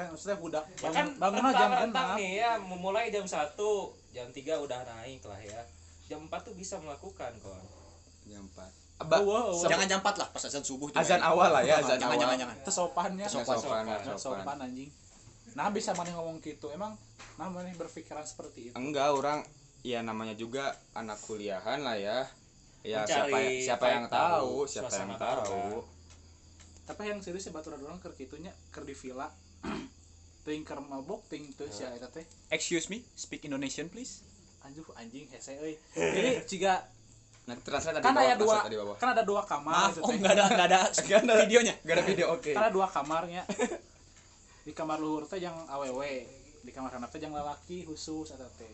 Kan 0.00 0.08
maksudnya 0.08 0.36
budak 0.36 0.64
Ya 0.64 0.74
bangun 0.82 0.94
kan 0.94 1.06
bangun 1.16 1.40
jam 1.40 1.46
rentang-rentang 1.46 2.06
genap 2.06 2.18
nih 2.18 2.30
ya 2.36 2.50
memulai 2.56 3.06
jam 3.08 3.24
1 3.24 3.36
jam 4.10 4.26
3 4.26 4.34
udah 4.58 4.80
naik 4.82 5.22
lah 5.22 5.38
ya. 5.38 5.60
Jam 6.06 6.20
4 6.24 6.42
tuh 6.42 6.54
bisa 6.54 6.74
melakukan 6.76 7.30
kon 7.38 7.62
jam 8.24 8.42
4 8.48 8.66
Aba, 9.00 9.16
Wow, 9.16 9.24
wow. 9.24 9.48
sep- 9.56 9.72
Jangan 9.72 9.86
jam 9.86 10.00
4 10.00 10.12
lah 10.14 10.28
pas 10.28 10.42
azan 10.42 10.60
subuh. 10.60 10.92
azan 10.92 11.16
eh. 11.16 11.24
awal 11.24 11.48
lah 11.48 11.62
ya 11.62 11.78
azan 11.78 11.96
jangan, 11.96 12.12
awal. 12.12 12.20
jangan, 12.20 12.36
jangan. 12.38 12.56
tesopannya 12.62 13.26
Sopan, 13.26 13.44
Sopan, 13.56 13.84
sopan, 13.86 13.86
sopan. 14.12 14.40
sopan 14.40 14.58
anjing. 14.60 14.90
Nah 15.50 15.66
bisa 15.68 15.90
mana 15.92 16.12
ngomong 16.12 16.36
gitu? 16.40 16.68
Emang 16.68 16.92
nah 17.34 17.48
mana 17.48 17.72
berpikiran 17.72 18.22
seperti 18.22 18.70
itu? 18.70 18.74
Enggak 18.74 19.08
orang 19.10 19.40
ya 19.80 20.00
namanya 20.00 20.32
juga 20.34 20.72
anak 20.92 21.16
kuliahan 21.20 21.80
lah 21.80 21.96
ya. 21.96 22.28
Ya 22.80 23.04
siapa 23.04 23.28
Mencari 23.28 23.60
siapa 23.60 23.86
yang 23.88 24.04
tahu, 24.06 24.64
tahu 24.64 24.68
siapa 24.68 24.92
yang 24.94 25.12
tahu. 25.14 25.84
Tapi 26.84 27.02
yang 27.06 27.20
serius 27.20 27.44
sih 27.44 27.52
batur 27.52 27.72
orang 27.74 27.96
keur 27.98 28.12
kitunya 28.12 28.52
keur 28.68 28.82
di 28.82 28.92
villa 28.92 29.28
ting 30.46 30.64
keur 30.64 30.80
mabok 30.80 31.26
ting 31.28 31.44
teu 31.54 31.68
sia 31.68 31.92
eta 31.92 32.08
teh. 32.08 32.24
Excuse 32.50 32.88
me, 32.88 33.04
speak 33.14 33.44
Indonesian 33.44 33.88
please. 33.88 34.24
anjuh 34.60 34.84
anjing 34.92 35.24
hese 35.32 35.56
euy 35.56 35.72
jadi 35.96 36.30
jika 36.52 36.84
nanti 37.48 37.64
translate 37.64 37.96
tadi 37.96 38.04
kan 38.04 38.12
ada 38.12 38.36
dua 38.36 38.60
translate 38.60 38.68
tadi 38.68 38.76
bawah. 38.76 38.96
kan 39.00 39.08
ada 39.16 39.22
dua 39.24 39.42
kamar 39.48 39.72
Maaf, 39.72 39.92
gitu 39.96 40.04
oh 40.04 40.12
nggak 40.20 40.34
ada 40.36 40.44
nggak 40.52 40.66
ada 40.68 40.80
Nggak 41.00 41.20
ada. 41.24 41.34
videonya. 41.48 41.74
gak 41.80 41.94
ada 41.96 42.04
video 42.04 42.26
oke. 42.36 42.52
Kan 42.52 42.62
ada 42.68 42.72
dua 42.76 42.86
kamarnya. 42.92 43.42
Di 44.60 44.72
kamar 44.76 45.00
luhur 45.00 45.24
teh 45.24 45.40
yang 45.40 45.56
awewe 45.64 46.28
di 46.60 46.70
kamar 46.76 46.92
handap 46.92 47.08
teh 47.08 47.24
yang 47.24 47.32
lalaki 47.32 47.88
khusus 47.88 48.36
eta 48.36 48.44
teh. 48.60 48.68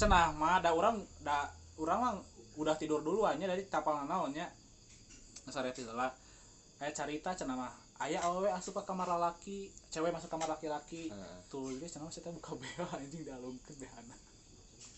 Cenah 0.00 0.32
mah 0.32 0.64
da 0.64 0.72
urang 0.72 1.04
da 1.20 1.52
urang 1.76 2.00
mah 2.00 2.12
udah 2.56 2.74
tidur 2.80 3.04
duluan 3.04 3.36
nya 3.36 3.44
dari 3.44 3.68
tapal 3.68 4.08
naonnya 4.08 4.48
ngasare 5.44 5.76
teh 5.76 5.84
lah 5.84 6.08
aya 6.80 6.96
carita 6.96 7.36
cenah 7.36 7.60
mah 7.60 7.83
aya 8.04 8.18
awewe 8.20 8.52
asup 8.52 8.76
ke 8.76 8.82
kamar 8.84 9.08
lalaki 9.08 9.72
cewek 9.88 10.12
masuk 10.12 10.28
kamar 10.28 10.44
laki-laki. 10.46 11.08
Heeh. 11.08 11.36
tuh 11.48 11.72
guys 11.74 11.88
cenah 11.88 12.12
saya 12.12 12.28
buka 12.28 12.52
bea 12.60 12.84
anjing 12.92 13.24
dialungkeun 13.24 13.76
behana 13.80 14.16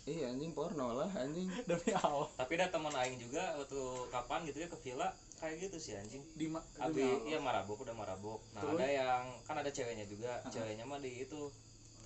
iya 0.07 0.31
anjing 0.31 0.55
porno 0.55 0.95
lah 0.95 1.11
anjing. 1.19 1.51
Demi 1.69 1.91
Allah. 1.93 2.31
Tapi 2.39 2.53
ada 2.55 2.71
teman 2.71 2.95
aing 2.95 3.19
juga 3.19 3.59
waktu 3.59 3.79
kapan 4.07 4.47
gitu 4.47 4.63
ya 4.63 4.69
ke 4.71 4.79
villa 4.79 5.11
kayak 5.37 5.67
gitu 5.67 5.77
sih 5.79 5.99
anjing. 5.99 6.23
Di 6.35 6.47
ma- 6.47 6.63
Abi 6.79 7.03
iya 7.27 7.43
marabok 7.43 7.83
udah 7.83 7.91
marabok. 7.91 8.39
Nah 8.55 8.63
Terus? 8.63 8.79
ada 8.79 8.87
yang 8.87 9.25
kan 9.43 9.59
ada 9.59 9.71
ceweknya 9.71 10.07
juga. 10.07 10.39
Heeh. 10.43 10.51
ceweknya 10.55 10.87
mah 10.87 11.03
di 11.03 11.11
itu 11.23 11.51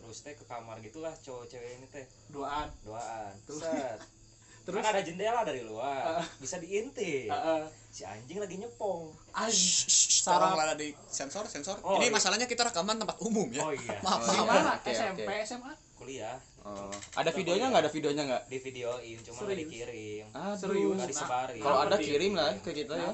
terus 0.01 0.25
teh 0.25 0.33
ke 0.33 0.49
kamar 0.49 0.81
gitulah 0.81 1.13
cowok 1.21 1.45
cewek 1.47 1.77
ini 1.77 1.87
teh. 1.93 2.09
Duaan 2.33 2.73
doaan. 2.85 3.37
Terus? 3.45 3.61
set 3.61 4.01
terus? 4.63 4.77
Kan 4.77 4.87
ada 4.87 5.01
jendela 5.01 5.41
dari 5.43 5.63
luar 5.63 6.21
bisa 6.37 6.57
diintip 6.57 7.27
Heeh. 7.27 7.63
si 7.89 8.03
anjing 8.03 8.39
lagi 8.39 8.57
nyepong. 8.57 9.11
Anjing 9.33 9.89
Sarang 10.21 10.53
lah 10.53 10.75
di 10.75 10.93
sensor 11.07 11.45
sensor. 11.45 11.81
Oh, 11.81 11.97
Ini 11.97 12.07
iya. 12.07 12.13
masalahnya 12.13 12.45
kita 12.45 12.63
rekaman 12.63 12.97
tempat 12.97 13.17
umum 13.21 13.49
ya. 13.49 13.63
oh 13.63 13.73
iya. 13.73 13.97
Maaf, 14.01 14.21
Oh, 14.23 14.45
mana? 14.45 14.77
Oke, 14.77 14.93
SMP. 14.93 15.27
SMA 15.43 15.73
kuliah. 15.97 16.37
Oh. 16.61 16.93
Ada 17.15 17.29
videonya 17.31 17.69
nggak? 17.69 17.83
Ada 17.83 17.91
videonya 17.91 18.23
nggak? 18.25 18.43
Di 18.47 18.59
videoin 18.59 19.17
cuma 19.23 19.39
nggak 19.43 19.59
dikirim. 19.59 20.25
Aduh. 20.31 20.57
Serius? 20.57 20.93
nggak 20.95 21.09
disebarin. 21.09 21.61
Kalau 21.61 21.79
ada 21.81 21.97
kirim 21.97 22.33
lah 22.37 22.53
ke 22.61 22.71
kita 22.75 22.95
ya. 22.95 23.11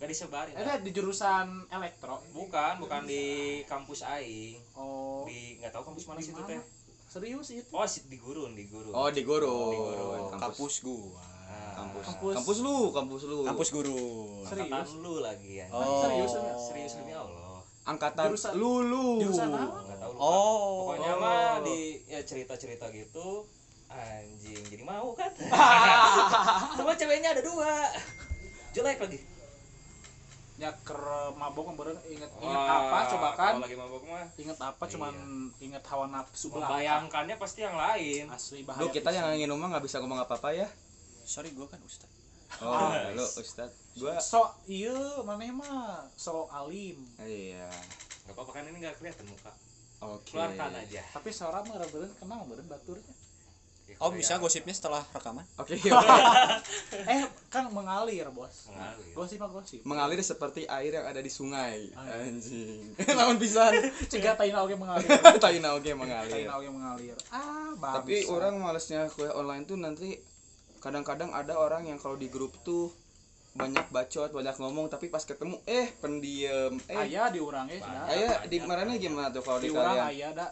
Nggak 0.00 0.08
disebarin 0.08 0.54
Eta 0.56 0.80
di 0.80 0.90
jurusan 0.90 1.46
elektro. 1.68 2.24
bukan 2.32 2.80
bukan 2.80 3.04
di 3.04 3.24
kampus 3.64 4.00
aing. 4.02 4.56
Oh. 4.72 5.28
di 5.28 5.60
nggak 5.60 5.70
tahu 5.70 5.92
kampus 5.92 6.04
mana 6.08 6.18
situ 6.18 6.34
mana? 6.36 6.48
teh 6.48 6.60
Serius 7.10 7.48
itu. 7.50 7.66
oh 7.68 7.82
di 7.82 8.16
gurun 8.16 8.54
di 8.54 8.64
gurun 8.64 8.92
oh 8.92 9.10
di 9.10 9.22
guru 9.22 9.56
Di 9.66 9.76
Guru. 9.76 10.30
Kampus 10.32 10.74
gua. 10.80 11.18
Nah, 11.42 11.72
kampus 11.76 12.04
Kampus. 12.06 12.34
kampus 12.36 12.58
lu 12.60 12.76
kampus 12.90 13.22
lu 13.24 13.38
Kampus 13.42 13.68
guru. 13.68 13.98
Serius? 14.44 14.70
angkatan 14.70 15.02
lu 15.02 15.14
lagi 15.18 15.50
ya 15.58 15.66
Oh. 15.68 16.00
Serius, 16.00 16.32
enggak? 16.32 16.56
serius 16.62 16.92
demi 16.96 17.12
Allah 17.12 17.58
angkatan 17.82 18.30
Jurusan- 18.30 18.54
lulu 18.54 19.06
Jurusan 19.18 19.50
apa? 19.50 19.82
nggak 19.82 19.98
tahu 19.98 20.12
lupa. 20.12 20.22
Oh. 20.22 20.70
pokoknya 20.86 21.12
mah 21.16 21.54
di 21.60 21.78
ya 22.06 22.20
cerita 22.22 22.54
cerita 22.54 22.86
gitu 22.88 23.48
anjing 23.88 24.62
jadi 24.64 24.84
mau 24.84 25.10
kan 25.12 25.32
cuma 26.78 26.94
ceweknya 26.94 27.34
ada 27.34 27.42
dua 27.42 27.90
jelek 28.70 29.00
lagi 29.00 29.18
Ya 30.60 30.68
ker 30.78 31.00
mabok 31.32 31.72
kemarin 31.72 31.96
inget 32.04 32.28
inget 32.28 32.52
Wah, 32.52 32.84
apa 32.84 33.08
coba 33.08 33.28
kan? 33.32 33.52
lagi 33.58 33.72
mabok 33.74 34.04
mah 34.04 34.28
Inget 34.36 34.60
apa 34.60 34.82
Iya. 34.82 34.92
cuman 34.92 35.14
inget 35.56 35.80
hawa 35.82 36.04
nafsu 36.06 36.46
belaka. 36.46 36.68
membayangkannya 36.68 37.36
pasti 37.36 37.60
yang 37.60 37.72
lain 37.74 38.28
Asli 38.28 38.60
bahaya. 38.60 38.82
lu 38.82 38.92
kita 38.92 39.08
yang 39.08 39.24
ngangin 39.26 39.48
rumah 39.48 39.66
nggak 39.70 39.84
bisa 39.84 39.96
ngomong 39.98 40.20
apa 40.20 40.36
apa 40.36 40.52
ya 40.52 40.68
Sorry 41.22 41.48
gua 41.50 41.64
kan 41.64 41.80
ustad. 41.80 42.12
oh 42.60 42.92
Ah. 42.92 43.08
lu 43.10 43.24
ustad 43.24 43.72
gua 43.94 44.20
so 44.20 44.44
iya 44.66 44.92
mana 45.22 45.48
mah 45.48 46.04
so 46.12 46.44
alim. 46.50 47.08
iya 47.18 47.64
nggak 48.22 48.36
apa-apa 48.36 48.52
kan 48.52 48.68
ini 48.68 48.76
nggak 48.78 48.94
kelihatan 48.94 49.26
muka 49.26 49.52
oke 49.98 50.28
keluarkan 50.28 50.76
aja 50.76 51.00
Tapi 51.10 51.28
seorang 51.30 51.64
mah 51.64 51.80
beren 51.82 52.12
kenal 52.14 52.44
beren 52.44 52.68
baturnya. 52.68 53.14
Ya, 53.90 53.96
Oh 53.98 54.08
kayak 54.08 54.22
bisa 54.22 54.38
gosipnya 54.38 54.70
setelah 54.70 55.02
rekaman? 55.10 55.42
oke 55.54 55.74
Eh 57.10 57.20
kan 57.48 57.66
mengalir 57.68 58.22
bos. 58.30 58.70
mengalir. 58.70 59.10
Gosip 59.12 59.38
mah 59.38 59.50
gosip. 59.50 59.80
mengalir 59.82 60.20
seperti 60.20 60.62
air 60.64 60.92
yang 60.92 61.02
ada 61.04 61.18
di 61.18 61.28
sungai 61.28 61.90
Air. 61.90 62.30
anjing 62.30 62.94
namun 63.18 63.36
pisan 63.36 63.74
Cegah 64.06 64.34
taina 64.34 64.62
oge 64.62 64.74
mengalir. 64.74 65.10
taina 65.42 65.74
oke 65.74 65.90
mengalir 65.92 66.30
Taina 66.30 66.54
oge 66.54 66.68
mengalir. 66.68 67.16
Ah, 67.28 67.74
bagus. 67.74 67.94
tapi 67.96 68.14
orang 68.28 68.54
malesnya 68.56 69.10
kuliah 69.10 69.34
online 69.34 69.64
tuh 69.64 69.74
nanti 69.74 70.22
kadang-kadang 70.78 71.28
ada 71.30 71.58
orang 71.58 71.84
yang 71.84 71.98
kalau 71.98 72.14
di 72.14 72.26
grup 72.26 72.54
tuh 72.62 72.94
banyak 73.50 73.82
bacot 73.90 74.30
banyak 74.30 74.54
ngomong 74.56 74.86
tapi 74.86 75.06
pas 75.06 75.20
ketemu 75.20 75.58
eh 75.66 75.90
pendiam 75.98 76.70
eh 76.86 76.94
aya 76.96 77.26
diurangnya 77.28 77.82
Banyak. 77.82 78.06
dah. 78.06 78.06
aya 78.08 78.28
di 78.46 78.58
mana 78.60 78.94
gimana 78.94 79.28
tuh 79.28 79.42
kalau 79.42 79.58
di 79.58 79.66
Diurang 79.66 79.90
kalian 79.90 80.06
aya 80.06 80.28
da. 80.32 80.46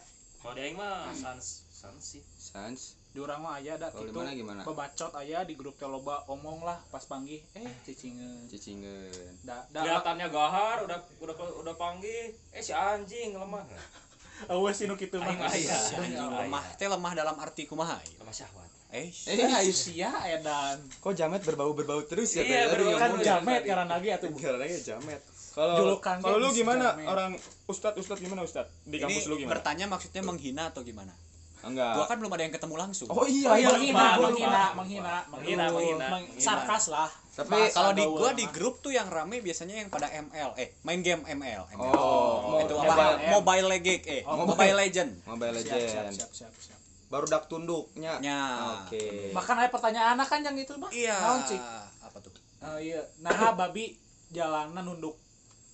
Kalau 0.48 0.56
di 0.56 0.64
aing 0.64 0.80
mah 0.80 1.12
sans 1.12 1.44
sans 1.68 2.00
sih 2.00 2.24
sans 2.32 2.96
Diurang 3.08 3.40
mah 3.40 3.56
aya 3.56 3.76
da 3.76 3.88
kalau 3.88 4.00
di 4.02 4.08
kitu. 4.08 4.16
mana 4.18 4.32
gimana 4.32 4.60
Pebacot 4.62 5.12
aya 5.12 5.40
di 5.42 5.52
grup 5.52 5.76
teh 5.76 5.84
loba 5.84 6.24
omong 6.24 6.60
lah 6.62 6.80
pas 6.88 7.00
panggih 7.02 7.44
eh 7.52 7.68
cicingeun. 7.82 8.48
cicingeun 8.48 9.32
Da 9.42 9.60
da. 9.66 9.80
kelihatannya 9.82 10.24
gahar 10.26 10.76
udah 10.82 10.96
udah 11.18 11.34
udah 11.58 11.74
panggil 11.76 12.32
eh 12.48 12.62
si 12.62 12.72
anjing 12.72 13.36
lemah 13.36 13.60
Eueuh 14.48 14.70
sih 14.70 14.86
nu 14.86 14.94
kitu 14.94 15.18
mah. 15.18 15.34
Lemah. 15.34 16.62
Teh 16.78 16.86
lemah 16.86 17.12
dalam 17.12 17.36
arti 17.36 17.66
kumaha? 17.66 17.98
ya? 17.98 18.16
lemah 18.16 18.32
syahwat 18.32 18.70
Eh, 18.88 19.12
eh 19.26 19.36
Eh, 19.36 19.68
sia 19.68 20.08
edan. 20.30 20.80
kok 20.96 21.12
jamet 21.12 21.42
berbau 21.42 21.76
berbau 21.76 22.00
terus 22.02 22.32
ya 22.32 22.40
Iya, 22.40 22.72
berbau- 22.72 22.96
Kan 22.96 23.20
jamet 23.20 23.60
karena 23.62 23.84
lagi 23.90 24.08
atuh. 24.10 24.32
Gara 24.32 24.56
lagi 24.56 24.80
jamet 24.80 25.20
kalau 25.58 25.74
Julukan 25.76 26.16
kalau 26.22 26.38
lu 26.38 26.48
gimana 26.52 26.94
jamet. 26.94 27.06
orang 27.08 27.30
ustad 27.66 27.90
ustad 27.92 28.14
gimana 28.16 28.40
ustad 28.40 28.70
di 28.84 28.94
ini 28.94 29.02
kampus 29.02 29.26
lu 29.26 29.34
gimana 29.36 29.50
bertanya 29.52 29.84
maksudnya 29.84 30.22
menghina 30.22 30.70
atau 30.70 30.82
gimana? 30.82 31.10
enggak 31.58 31.90
Gua 31.92 32.06
kan 32.06 32.16
belum 32.16 32.30
ada 32.30 32.42
yang 32.44 32.54
ketemu 32.54 32.74
langsung. 32.78 33.10
oh 33.10 33.26
iya 33.26 33.50
Oh, 33.50 33.56
iya 33.56 33.68
menghina, 33.68 33.90
lupa. 33.90 34.22
menghina, 34.22 34.62
menghina, 34.72 35.14
Menghina, 35.26 35.64
menghina. 35.68 36.06
Meng- 36.08 36.30
sarkas 36.38 36.84
lah. 36.88 37.10
Tapi 37.34 37.50
Bahasa 37.50 37.74
Kalau 37.76 37.92
di 37.92 38.04
gua 38.04 38.30
di 38.32 38.46
grup 38.46 38.78
tuh 38.78 38.90
yang 38.90 39.06
rame 39.08 39.38
biasanya 39.38 39.74
yang 39.76 39.90
pada 39.90 40.06
ML, 40.08 40.54
eh 40.54 40.78
main 40.80 40.98
game 41.00 41.22
ML. 41.24 41.66
ML. 41.68 41.90
Oh, 41.92 42.62
itu 42.62 42.74
apa? 42.76 42.86
mobile. 42.86 43.16
Mobile 43.28 43.66
Legend, 43.68 44.00
eh 44.06 44.22
Oh, 44.22 44.38
Mobile 44.44 44.76
Legend. 44.76 45.10
Mobile 45.24 45.54
Siap, 45.56 45.66
siap, 45.66 45.78
Legend 45.82 46.14
siap, 46.14 46.30
siap, 46.32 46.52
siap. 46.56 46.78
baru 47.08 47.26
dak 47.26 47.48
tunduknya 47.48 48.20
Nya. 48.20 48.38
oke 48.78 49.32
Bahkan 49.32 49.54
ada 49.56 49.68
pertanyaan 49.68 50.08
anak 50.14 50.28
kan 50.28 50.38
yang 50.40 50.54
itu, 50.54 50.70
Bang. 50.76 50.92
Iya. 50.92 51.18
Apa 51.98 52.18
tuh? 52.20 52.30
Oh 52.60 52.78
iya. 52.78 53.02
Nah, 53.18 53.50
babi 53.52 53.98
jalanan 54.30 54.82
nunduk. 54.84 55.18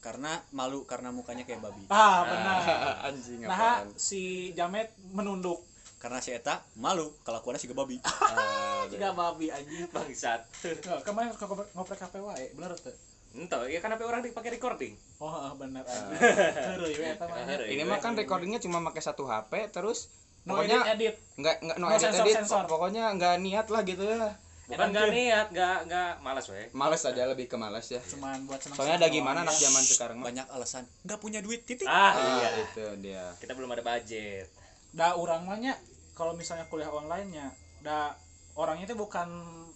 Karena 0.05 0.37
malu 0.51 0.85
karena 0.85 1.09
mukanya 1.09 1.43
kayak 1.43 1.65
babi. 1.65 1.89
Ah, 1.89 2.21
benar. 2.23 2.61
anjing 3.03 3.41
Nah, 3.41 3.49
apaan 3.49 3.89
si 3.97 4.23
Jamet 4.53 4.93
menunduk. 5.11 5.65
Karena 5.97 6.21
si 6.21 6.29
Eta 6.31 6.61
malu 6.77 7.09
kelakuannya 7.25 7.57
si 7.57 7.73
babi. 7.73 7.97
Ah, 8.05 8.85
Jika 8.93 9.11
babi 9.11 9.49
anjing. 9.49 9.89
bangsat 9.89 10.45
Nah, 10.85 11.01
kemarin 11.01 11.33
ngoprek 11.33 11.73
ngoprek 11.73 12.01
HP 12.03 12.15
wae, 12.21 12.53
bener 12.53 12.77
tuh. 12.77 12.93
entah 13.35 13.67
ya 13.67 13.81
kenapa 13.81 14.05
orang 14.05 14.23
dipakai 14.23 14.53
recording 14.53 14.95
Oh, 15.19 15.27
anjing. 15.51 15.83
Heureuy 16.15 16.95
we 16.95 17.07
eta 17.09 17.25
mah. 17.25 17.43
Heureuy. 17.43 17.73
ini 17.73 17.83
mah 17.83 17.99
kan 17.99 18.15
recordingnya 18.15 18.61
cuma 18.61 18.79
pakai 18.85 19.03
satu 19.03 19.25
HP 19.25 19.73
terus 19.73 20.07
No 20.45 20.55
pokoknya 20.55 20.85
edit 20.87 20.93
edit. 20.95 21.15
nggak 21.35 21.57
nggak 21.59 21.77
no, 21.81 21.85
No 21.85 21.91
edit 21.91 22.05
sensor, 22.05 22.23
edit 22.23 22.37
sensor. 22.39 22.63
pokoknya 22.69 23.11
nggak 23.11 23.35
niat 23.41 23.67
lah 23.67 23.83
gitu 23.83 24.05
ya 24.05 24.37
bukan 24.65 24.89
nggak 24.91 25.09
niat 25.11 25.47
nggak 25.51 25.79
nggak. 25.87 26.13
Malas 26.21 26.47
weh 26.49 26.67
males 26.73 27.03
aja 27.03 27.23
lebih 27.27 27.47
ke 27.47 27.57
males 27.57 27.85
ya. 27.87 28.01
Cuman 28.01 28.49
buat 28.49 28.59
senang. 28.59 28.77
soalnya 28.77 28.97
ada 28.97 29.09
gimana 29.09 29.39
anak 29.43 29.53
zaman 29.55 29.83
sekarang 29.83 30.17
Banyak 30.19 30.47
alasan. 30.49 30.85
Nggak 31.03 31.21
punya 31.21 31.41
duit 31.41 31.63
titik. 31.63 31.85
ah 31.85 32.11
Ah, 32.11 32.13
iya. 32.41 32.49
itu 32.61 32.85
dia. 32.99 33.25
Kita 33.37 33.53
belum 33.53 33.69
ada 33.71 33.83
budget. 33.83 34.49
Da 34.91 35.13
urang 35.15 35.45
mah 35.45 35.59
nya 35.59 35.75
kalau 36.13 36.33
misalnya 36.33 36.65
kuliah 36.67 36.89
online 36.89 37.29
nya 37.29 37.47
da 37.81 38.17
orangnya 38.55 38.87
itu 38.87 38.97
bukan 38.97 39.29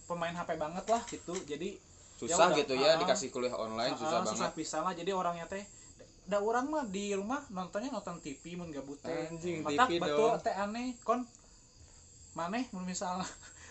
pemain 0.04 0.32
HP 0.32 0.56
banget 0.56 0.84
lah 0.86 1.02
gitu. 1.04 1.36
Jadi 1.44 1.76
susah 2.16 2.48
udah, 2.48 2.56
gitu 2.56 2.74
ya 2.74 2.94
ah. 2.94 2.98
dikasih 2.98 3.28
kuliah 3.28 3.52
online 3.52 3.92
susah 3.94 4.18
Ah, 4.18 4.24
banget. 4.24 4.50
pisan 4.54 4.82
lah. 4.82 4.94
Jadi 4.94 5.10
orangnya 5.12 5.44
teh 5.44 5.62
da 6.24 6.40
orang 6.40 6.64
mah 6.64 6.84
di 6.84 7.12
rumah 7.12 7.40
nontonnya 7.48 7.88
nonton 7.88 8.20
TV 8.20 8.56
mun 8.56 8.68
gabut 8.68 8.96
teh. 8.98 9.12
Anjing, 9.28 9.60
Matak 9.60 9.88
TV 9.88 10.00
betul 10.00 10.32
dong. 10.32 10.40
teh 10.40 10.54
aneh 10.54 10.96
kon. 11.00 11.28
Maneh 12.32 12.64
mun 12.70 12.84
misalnya 12.84 13.26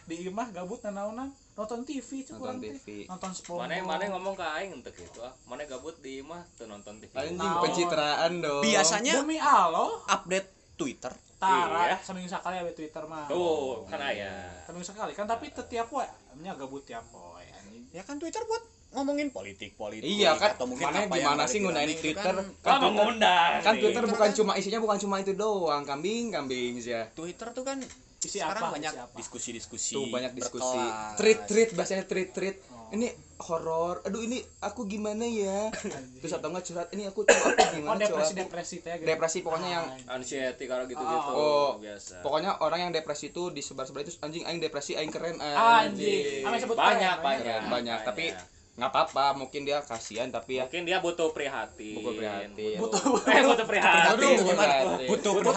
di 0.08 0.24
imah 0.24 0.48
gabut 0.50 0.80
nanaonan 0.80 1.28
nonton 1.54 1.84
TV 1.84 2.24
cek 2.24 2.40
Nonton. 2.40 2.64
TV. 2.64 3.04
nonton 3.06 3.32
SpongeBob 3.34 3.68
mana 3.68 3.84
mana 3.84 4.04
ngomong 4.10 4.34
ke 4.34 4.46
aing 4.56 4.72
entek 4.74 4.96
gitu 4.96 5.20
ah 5.20 5.36
mana 5.44 5.64
gabut 5.64 6.00
di 6.00 6.24
mah 6.24 6.48
tuh 6.56 6.64
nonton 6.64 6.96
TV 6.98 7.12
anjing 7.12 7.36
Naon. 7.36 7.60
pencitraan 7.62 8.32
dong 8.40 8.64
Biasanya 8.64 9.14
demi 9.20 9.36
Allah 9.36 9.92
update 10.08 10.48
Twitter. 10.74 11.12
tara 11.38 11.86
Iya. 11.86 11.98
seminggu 12.02 12.26
sekali 12.26 12.56
ada 12.58 12.72
Twitter 12.72 13.04
mah 13.04 13.28
tuh 13.28 13.86
kan 13.86 14.00
aya 14.02 14.32
seminggu 14.64 14.88
sekali 14.88 15.12
kan 15.12 15.28
tapi 15.28 15.52
setiap 15.52 15.86
we 15.92 16.02
nya 16.40 16.56
gabut 16.56 16.82
tiap 16.82 17.04
poe 17.08 17.44
anjing 17.44 17.86
Ya 17.92 18.02
kan 18.02 18.16
Twitter 18.16 18.42
buat 18.42 18.64
ngomongin 18.90 19.30
politik 19.30 19.76
politik 19.76 20.08
Iya 20.08 20.34
kan, 20.34 20.56
atau 20.56 20.66
mungkin 20.66 20.88
mana 20.88 21.06
gimana 21.06 21.44
sih 21.44 21.60
ngunain 21.60 21.84
rame 21.84 21.94
itu 21.94 22.02
Twitter? 22.10 22.34
kan, 22.34 22.48
Kan 22.58 22.80
kan 22.80 22.90
Twitter, 22.90 23.52
kan. 23.60 23.74
Twitter 23.76 24.04
bukan 24.08 24.18
kan- 24.24 24.34
cuma 24.34 24.52
isinya 24.56 24.80
bukan 24.80 24.98
cuma 24.98 25.16
itu 25.20 25.34
doang, 25.34 25.84
kambing 25.84 26.32
kambing 26.32 26.80
sih 26.80 26.90
ya. 26.92 27.06
Twitter 27.12 27.52
tuh 27.52 27.62
kan 27.62 27.78
Isi 28.18 28.42
sekarang 28.42 28.64
apa? 28.66 28.74
banyak 28.74 28.94
diskusi-diskusi 29.14 29.94
Tuh 29.94 30.10
banyak 30.10 30.34
diskusi. 30.34 30.82
Treat 31.16 31.46
treat 31.46 31.70
bahasanya 31.78 32.10
treat 32.10 32.34
treat. 32.34 32.58
Oh. 32.74 32.90
Ini 32.90 33.14
horor. 33.46 34.02
Aduh 34.02 34.26
ini 34.26 34.42
aku 34.58 34.90
gimana 34.90 35.22
ya? 35.22 35.70
Terus 36.26 36.34
atau 36.34 36.50
enggak 36.50 36.66
curhat 36.66 36.90
ini 36.92 37.06
aku 37.06 37.22
tuh 37.22 37.38
aku 37.38 37.54
oh 37.54 37.70
gimana 37.78 38.00
depresi 38.00 38.34
curhat. 38.34 38.42
depresi 38.42 38.76
teh 38.82 38.94
gitu. 38.98 39.06
Depresi 39.06 39.38
pokoknya 39.46 39.70
yang 39.70 39.86
anxiety 40.10 40.66
kalau 40.66 40.90
gitu-gitu 40.90 41.30
Oh. 41.30 41.78
biasa 41.78 42.26
pokoknya 42.26 42.58
orang 42.58 42.90
yang 42.90 42.92
depresi 42.92 43.30
itu 43.30 43.54
disebar-sebar 43.54 44.02
itu 44.02 44.18
anjing 44.20 44.44
aing 44.44 44.58
depresi 44.58 44.98
aing 44.98 45.14
keren 45.14 45.38
anjing 45.38 46.42
Ame 46.42 46.58
sebut 46.58 46.74
banyak 46.74 47.22
keren, 47.22 47.22
banyak 47.22 47.62
banyak 47.70 48.00
tapi 48.02 48.26
nggak 48.78 48.94
apa-apa 48.94 49.34
mungkin 49.34 49.66
dia 49.66 49.82
kasihan 49.82 50.30
tapi 50.30 50.62
ya. 50.62 50.70
Mungkin 50.70 50.86
dia 50.86 51.02
butuh 51.02 51.34
prihatin. 51.34 51.98
Butuh 51.98 52.14
prihatin. 52.14 52.78
butuh 52.78 53.02
eh 53.34 53.42
butuh 53.42 53.66
prihatin. 53.66 54.10
Aduh, 54.14 54.30
Butuh 54.38 54.54
prihatin. 54.54 54.88
Butuh 55.10 55.32
butuh 55.42 55.54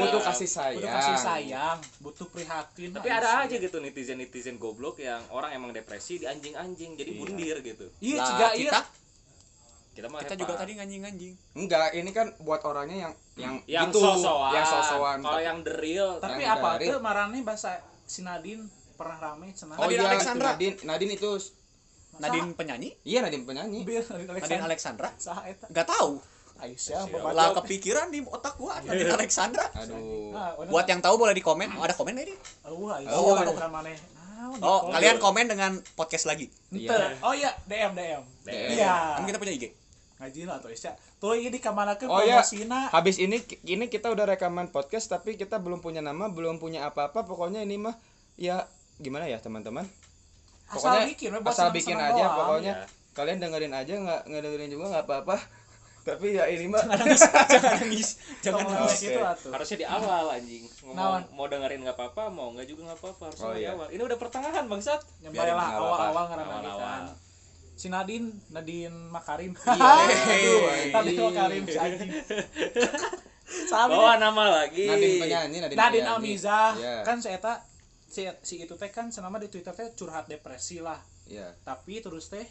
butuh 0.00 0.20
kasih 0.24 0.48
sayang. 0.48 0.80
butuh 0.80 0.90
kasih 0.96 1.16
sayang. 1.20 1.78
Butuh 2.00 2.26
prihatin. 2.32 2.88
Tapi 2.96 3.08
ada 3.12 3.44
aja 3.44 3.54
gitu 3.60 3.76
netizen 3.76 4.16
netizen 4.16 4.56
goblok 4.56 5.04
yang 5.04 5.20
orang 5.28 5.52
emang 5.52 5.76
depresi 5.76 6.16
di 6.16 6.24
anjing 6.24 6.56
anjing 6.56 6.96
jadi 6.96 7.12
Iya. 7.12 7.18
bundir 7.20 7.56
gitu. 7.60 7.86
Iya 8.00 8.16
ciga 8.24 8.48
iya. 8.56 8.72
kita 8.72 8.80
kita 9.90 10.06
mah 10.08 10.20
kita 10.24 10.34
juga 10.40 10.54
tadi 10.56 10.72
nganjing-nganjing. 10.80 11.34
Enggak, 11.60 11.92
ini 11.92 12.10
kan 12.14 12.32
buat 12.40 12.64
orangnya 12.64 13.04
yang 13.04 13.12
yang, 13.36 13.54
yang 13.68 13.88
gitu, 13.92 14.00
sosokan 14.00 14.54
yang 14.56 14.64
sosokan. 14.64 15.18
kalau 15.20 15.40
yang 15.44 15.58
the 15.60 15.74
real 15.76 16.16
tapi 16.16 16.40
apa 16.48 16.80
tuh 16.80 17.04
marane 17.04 17.44
bahasa 17.44 17.84
si 18.08 18.24
Nadine? 18.24 18.64
Pernah 18.96 19.16
rame 19.16 19.48
cenah? 19.56 19.80
Oh 19.80 19.88
Nadine 19.88 20.00
iya, 20.00 20.08
Alexandra. 20.12 20.48
Nadine, 20.56 20.76
Nadine 20.84 21.12
itu 21.16 21.30
Nadine 22.20 22.52
penyanyi, 22.52 22.88
iya 23.02 23.24
Nadine 23.24 23.44
penyanyi. 23.44 23.80
Nadine 23.82 24.04
Nadine 24.04 24.30
Alexandra 24.30 24.66
Alexandra. 24.68 25.08
saha 25.16 25.42
eta 25.48 25.66
Gak 25.68 25.88
tahu. 25.88 26.20
Aisyah 26.60 27.08
Lah 27.32 27.56
kepikiran 27.56 28.12
di 28.12 28.20
otak 28.20 28.60
gua 28.60 28.76
Nadine 28.84 29.16
Alexandra. 29.16 29.64
Aduh. 29.72 30.36
Nah, 30.36 30.52
udah 30.60 30.68
Buat 30.68 30.86
yang 30.86 31.00
tahu 31.00 31.16
boleh 31.16 31.32
di 31.32 31.40
komen. 31.40 31.72
Oh, 31.72 31.82
ada 31.82 31.96
komen 31.96 32.12
nggak 32.12 32.26
ini? 32.28 32.36
Oh, 32.68 32.92
Aisyah 32.92 33.16
Oh. 33.16 33.32
bukan 33.48 33.70
maneh. 33.72 33.96
Naon, 33.96 34.56
di 34.56 34.62
Oh, 34.62 34.84
komen. 34.84 34.92
kalian 34.92 35.16
komen 35.16 35.46
dengan 35.48 35.72
podcast 35.96 36.28
lagi. 36.28 36.52
Iya. 36.68 37.16
Oh 37.24 37.32
iya, 37.32 37.56
DM 37.64 37.96
DM. 37.96 38.22
Iya. 38.44 39.16
Kan 39.16 39.24
kita 39.24 39.40
punya 39.40 39.56
IG. 39.56 39.72
Ngaji 40.20 40.40
lah 40.44 40.60
tuh 40.60 40.68
Aisyah. 40.68 40.94
Tuh 41.16 41.32
ini 41.32 41.56
kamanakeun 41.56 42.12
Oh 42.12 42.20
iya, 42.20 42.44
habis 42.92 43.16
ini 43.16 43.40
ini 43.64 43.84
kita 43.88 44.12
udah 44.12 44.28
rekaman 44.28 44.68
podcast 44.68 45.08
tapi 45.08 45.36
kita 45.36 45.56
belum 45.56 45.80
punya 45.80 46.04
nama, 46.04 46.28
belum 46.28 46.60
punya 46.60 46.84
apa-apa. 46.84 47.24
Pokoknya 47.24 47.64
ini 47.64 47.80
mah 47.80 47.96
ya 48.36 48.68
gimana 49.00 49.24
ya 49.24 49.40
teman-teman? 49.40 49.88
Asal 50.70 50.78
Pokoknya 50.80 51.06
bikin, 51.08 51.28
we, 51.28 51.38
buat 51.40 51.50
asal 51.52 51.68
bikin 51.70 51.92
senang-senang 51.92 52.10
aja 52.12 52.22
doang. 52.24 52.38
pokoknya. 52.40 52.74
Iya. 52.76 52.86
Kalian 53.10 53.38
dengerin 53.38 53.74
aja 53.74 53.92
nggak 53.96 54.20
nggak 54.24 54.40
dengerin 54.40 54.70
juga 54.70 54.84
nggak 54.88 55.04
apa-apa. 55.04 55.36
tapi 56.00 56.26
ya 56.32 56.44
ini 56.46 56.64
mah 56.64 56.80
Jangan 56.80 56.96
nangis. 57.02 57.20
Jangan 57.52 57.72
nangis. 57.76 58.08
nangis 58.72 59.00
gitu 59.02 59.20
atuh. 59.20 59.50
harusnya 59.50 59.76
di 59.76 59.86
awal 59.86 60.24
anjing 60.30 60.64
Naon? 60.86 60.96
ngomong 60.96 61.22
mau 61.30 61.46
dengerin 61.46 61.80
nggak 61.82 61.92
apa-apa 61.92 62.22
mau 62.30 62.48
nggak 62.50 62.66
juga 62.66 62.88
nggak 62.88 62.98
apa-apa 62.98 63.22
harusnya 63.28 63.44
Oh, 63.44 63.52
di 63.52 63.60
iya. 63.60 63.70
awal 63.70 63.86
ini 63.90 64.00
udah 64.00 64.16
pertengahan 64.16 64.64
bangsat 64.64 65.00
Nyembah 65.20 65.36
Biarin, 65.36 65.52
lah 65.52 65.60
nggak 65.60 65.76
apa-apa. 65.76 65.92
awal-awal 66.00 66.24
ngaranna 66.24 66.54
Awal-awal. 66.54 66.80
kan. 66.80 67.02
Si 67.74 67.86
Nadine, 67.88 68.28
Nadine 68.48 68.96
Makarim. 69.08 69.52
Iya. 69.56 69.92
Aduh, 70.30 70.58
Anjing. 70.62 70.92
Nadine 70.94 71.20
Makarim 71.26 71.62
si 71.64 71.78
anjing. 71.78 72.10
Sabi 73.66 73.92
bawa 73.92 74.14
nama 74.16 74.44
lagi 74.58 74.86
Nadine 74.86 75.18
penyanyi, 75.18 75.56
Nadine, 75.58 75.76
Nadine. 75.76 76.06
Amiza 76.08 76.60
Iya. 76.76 76.94
kan 77.02 77.18
si 77.18 77.28
eta 77.28 77.60
si, 78.10 78.26
si 78.42 78.54
itu 78.58 78.74
teh 78.74 78.88
kan 78.88 79.08
senama 79.08 79.38
di 79.38 79.46
Twitter 79.46 79.70
teh 79.70 79.88
curhat 79.92 80.26
depresi 80.26 80.78
lah. 80.78 80.98
Iya. 81.24 81.54
Tapi 81.60 81.98
terus 81.98 82.26
teh 82.26 82.44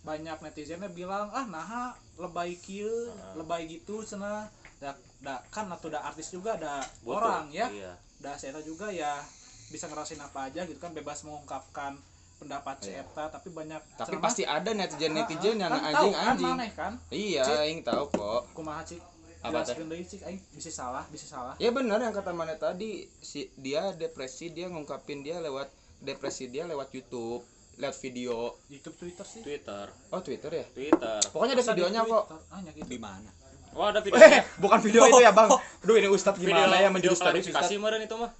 banyak 0.00 0.38
netizennya 0.38 0.88
bilang 0.88 1.28
ah 1.30 1.44
nah 1.44 1.92
lebay 2.16 2.56
kieu, 2.56 2.88
Ah. 3.12 3.34
lebay 3.34 3.68
gitu 3.68 4.00
cenah. 4.00 4.48
Da, 4.78 4.94
da, 5.18 5.44
kan 5.48 5.68
atuh 5.68 5.90
da 5.90 6.00
artis 6.00 6.30
juga 6.30 6.56
ada 6.56 6.80
orang 7.04 7.50
ya. 7.50 7.68
iya. 7.68 7.92
Da 8.16 8.32
si 8.34 8.48
eta 8.48 8.60
juga 8.60 8.88
ya 8.88 9.20
bisa 9.68 9.84
ngerasain 9.86 10.16
apa 10.18 10.48
aja 10.48 10.64
gitu 10.64 10.76
kan 10.76 10.90
bebas 10.90 11.20
mengungkapkan 11.20 12.00
pendapat 12.38 12.80
si 12.80 12.90
Iya. 12.90 13.04
eta 13.04 13.28
tapi 13.30 13.50
banyak 13.50 13.76
Tapi 13.94 14.16
pasti 14.16 14.42
ada 14.42 14.72
netizen-netizen 14.72 15.58
Ah, 15.58 15.68
ah, 15.68 15.68
yang 15.68 15.72
kan 15.74 15.82
anjing-anjing. 15.84 16.40
kan 16.40 16.54
maneh 16.54 16.70
kan 16.72 16.92
Iya, 17.10 17.44
aing 17.60 17.80
tahu 17.82 18.08
kok. 18.08 18.42
kumaha 18.50 18.80
cik 18.82 19.04
Apa 19.40 19.64
cik 19.64 20.20
aing 20.20 20.40
bisa 20.52 20.68
salah 20.68 21.04
bisa 21.08 21.24
salah 21.24 21.54
Ya 21.56 21.72
benar 21.72 21.96
yang 21.96 22.12
kata 22.12 22.30
mana 22.30 22.54
tadi, 22.54 23.08
si 23.18 23.48
dia 23.56 23.88
depresi 23.92 24.52
dia 24.52 24.68
ngungkapin 24.68 25.24
dia 25.24 25.40
lewat 25.40 25.72
depresi 25.98 26.46
dia 26.46 26.64
lewat 26.64 26.92
YouTube, 26.92 27.40
lewat 27.76 27.96
video. 27.98 28.60
YouTube 28.68 28.96
Twitter 28.96 29.24
sih 29.24 29.40
Twitter 29.40 29.88
Oh, 30.08 30.20
Twitter 30.20 30.50
ya? 30.52 30.64
Twitter 30.68 31.20
Pokoknya 31.26 31.56
ada 31.56 31.62
Masa 31.62 31.72
di 31.72 31.76
videonya 31.78 32.00
kok. 32.04 32.24
Ah 32.48 32.60
gitu 32.62 32.84
Di 32.86 33.00
mana? 33.00 33.30
oh 33.70 33.86
ada 33.86 34.00
Eh, 34.02 34.04
videonya 34.04 34.40
bukan 34.58 34.78
video 34.82 35.00
itu 35.06 35.18
ya, 35.20 35.30
Bang. 35.30 35.48
Aduh, 35.84 35.96
ini 35.96 36.08
Ustadz 36.10 36.36
video 36.36 36.52
gimana 36.52 36.76
ya 36.76 36.76
video 36.76 36.90
menjurus 36.90 37.16
terus 37.16 37.24
klarifikasi 37.24 37.64
Ustadz? 37.64 37.80
meren 37.80 38.00
itu 38.04 38.16
mah 38.16 38.30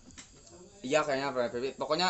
Iya 0.81 1.01
kayaknya 1.01 1.29
PPP. 1.31 1.65
Pokoknya 1.77 2.09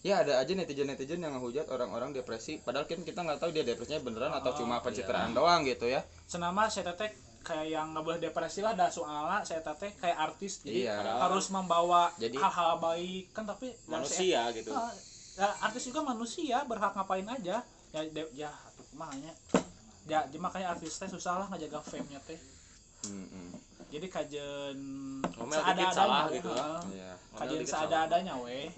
ya 0.00 0.20
ada 0.20 0.36
aja 0.36 0.52
netizen-netizen 0.52 1.16
yang 1.18 1.32
ngehujat 1.34 1.64
orang-orang 1.66 2.12
depresi 2.12 2.56
padahal 2.56 2.84
kan 2.84 3.00
kita 3.00 3.20
nggak 3.20 3.40
tahu 3.40 3.50
dia 3.50 3.64
depresinya 3.64 4.00
beneran 4.00 4.32
atau 4.32 4.52
Oh, 4.52 4.56
cuma 4.56 4.76
iya. 4.76 4.84
pencitraan 4.84 5.32
doang 5.32 5.64
gitu 5.64 5.88
ya. 5.88 6.04
senama 6.24 6.68
saya 6.68 6.92
teteh 6.92 7.08
kayak 7.44 7.66
yang 7.68 7.92
nggak 7.92 8.02
boleh 8.02 8.18
depresi 8.18 8.58
lah 8.58 8.72
dah 8.72 8.88
soalnya 8.88 9.44
saya 9.44 9.60
teteh 9.62 9.92
kayak 9.94 10.16
artis 10.18 10.64
jadi 10.64 10.88
Iya. 10.88 11.20
harus 11.20 11.46
membawa 11.48 12.08
Jadi- 12.16 12.34
hal-hal 12.34 12.72
baik 12.78 13.30
kan 13.30 13.44
tapi 13.44 13.76
manusia 13.86 14.48
gitu 14.50 14.72
saya- 14.72 14.80
Ah, 14.80 14.92
ya, 15.36 15.48
artis 15.62 15.82
juga 15.84 16.00
manusia 16.02 16.64
berhak 16.64 16.92
ngapain 16.92 17.26
aja 17.26 17.60
ya 17.90 18.00
de, 18.02 18.22
ya 18.32 18.48
atuh 18.50 18.86
makanya 18.94 19.30
ya 20.04 20.24
jadi 20.24 20.38
makanya 20.38 20.72
artis 20.72 20.94
teh 20.94 21.06
susah 21.06 21.36
lah 21.36 21.46
ngajaga 21.46 21.78
fame 21.82 22.08
nya 22.08 22.20
teh 22.20 22.40
Mm-mm. 23.04 23.52
jadi 23.86 24.06
kajen 24.08 24.78
dikit 25.20 25.92
salah 25.92 26.26
gitu. 26.28 26.48
heeh. 26.48 26.80
Iya. 26.94 27.12
kajen 27.34 27.44
Ngomel 27.46 27.60
dikit 27.60 27.70
seada-adanya 27.70 28.34
weh 28.38 28.72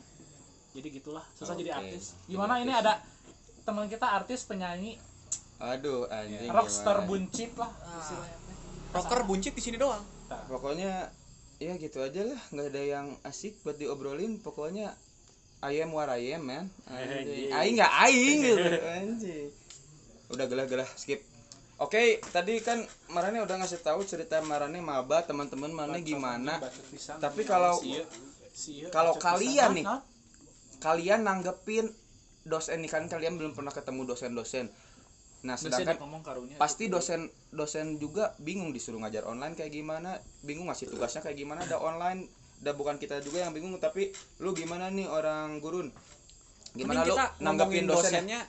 jadi 0.73 0.89
gitulah 0.93 1.25
susah 1.33 1.55
jadi 1.55 1.71
Oke. 1.73 1.79
artis 1.87 2.05
gimana 2.27 2.57
Jadi 2.57 2.63
ini 2.63 2.73
artis. 2.73 2.83
ada 2.83 2.95
teman 3.63 3.87
kita 3.87 4.07
artis 4.09 4.41
penyanyi 4.43 4.93
Aduh, 5.59 6.05
anjing. 6.07 6.49
rockstar 6.49 6.97
gimana? 6.99 7.09
buncit 7.09 7.51
lah 7.55 7.71
istilahnya 7.97 8.37
Rocker 8.97 9.21
buncit 9.25 9.53
di 9.53 9.63
sini 9.63 9.77
doang. 9.77 10.03
Tah. 10.27 10.43
Pokoknya 10.49 11.13
ya 11.57 11.73
gitu 11.77 12.01
aja 12.01 12.21
lah, 12.25 12.41
nggak 12.53 12.67
ada 12.73 12.83
yang 12.83 13.07
asik 13.23 13.61
buat 13.63 13.77
diobrolin. 13.77 14.41
Pokoknya 14.41 14.93
ayam 15.61 15.93
war 15.93 16.09
ayam, 16.09 16.45
man. 16.45 16.67
Aing 17.53 17.75
nggak 17.77 17.93
aing 18.09 18.39
gitu. 18.43 18.61
Anjing. 18.83 19.49
Udah 20.33 20.45
gelah-gelah 20.49 20.89
skip. 20.97 21.23
Oke, 21.77 22.25
tadi 22.33 22.57
kan 22.65 22.81
Marane 23.13 23.45
udah 23.45 23.61
ngasih 23.61 23.85
tahu 23.85 24.01
cerita 24.03 24.41
Marane 24.41 24.81
maba, 24.81 25.21
teman-teman 25.23 25.69
Marane 25.69 26.01
gimana. 26.01 26.57
Tapi 27.21 27.45
kalau- 27.45 27.77
si 28.57 28.81
ieu 28.81 28.89
kalau 28.89 29.13
kalian 29.21 29.77
nih, 29.77 29.85
Nah, 29.85 30.01
Kalian 30.77 31.25
nanggepin 31.25 31.89
dosen 32.45 32.85
nih 32.85 32.91
kan 32.93 33.09
kalian 33.09 33.41
belum 33.41 33.57
pernah 33.57 33.73
ketemu 33.73 34.07
dosen-dosen. 34.07 34.69
Nah, 35.47 35.55
sedangkan 35.55 35.97
ngomong 35.97 36.23
karunya 36.23 36.57
pasti 36.57 36.91
dosen 36.91 37.31
dosen 37.49 37.97
juga 37.97 38.35
bingung 38.37 38.75
disuruh 38.75 38.99
ngajar 38.99 39.23
online 39.25 39.55
kayak 39.55 39.71
gimana 39.71 40.19
bingung 40.43 40.67
ngasih 40.67 40.91
tugasnya 40.91 41.23
kayak 41.23 41.39
gimana 41.39 41.63
ada 41.63 41.79
online 41.79 42.27
ada 42.59 42.75
bukan 42.75 42.99
kita 42.99 43.23
juga 43.23 43.47
yang 43.47 43.55
bingung 43.55 43.79
tapi 43.79 44.11
lu 44.37 44.51
gimana 44.53 44.91
nih 44.91 45.07
orang 45.07 45.63
gurun 45.63 45.95
gimana 46.75 47.07
Mending 47.07 47.15
lu 47.15 47.47
ngomongin 47.47 47.85
dosennya 47.87 48.41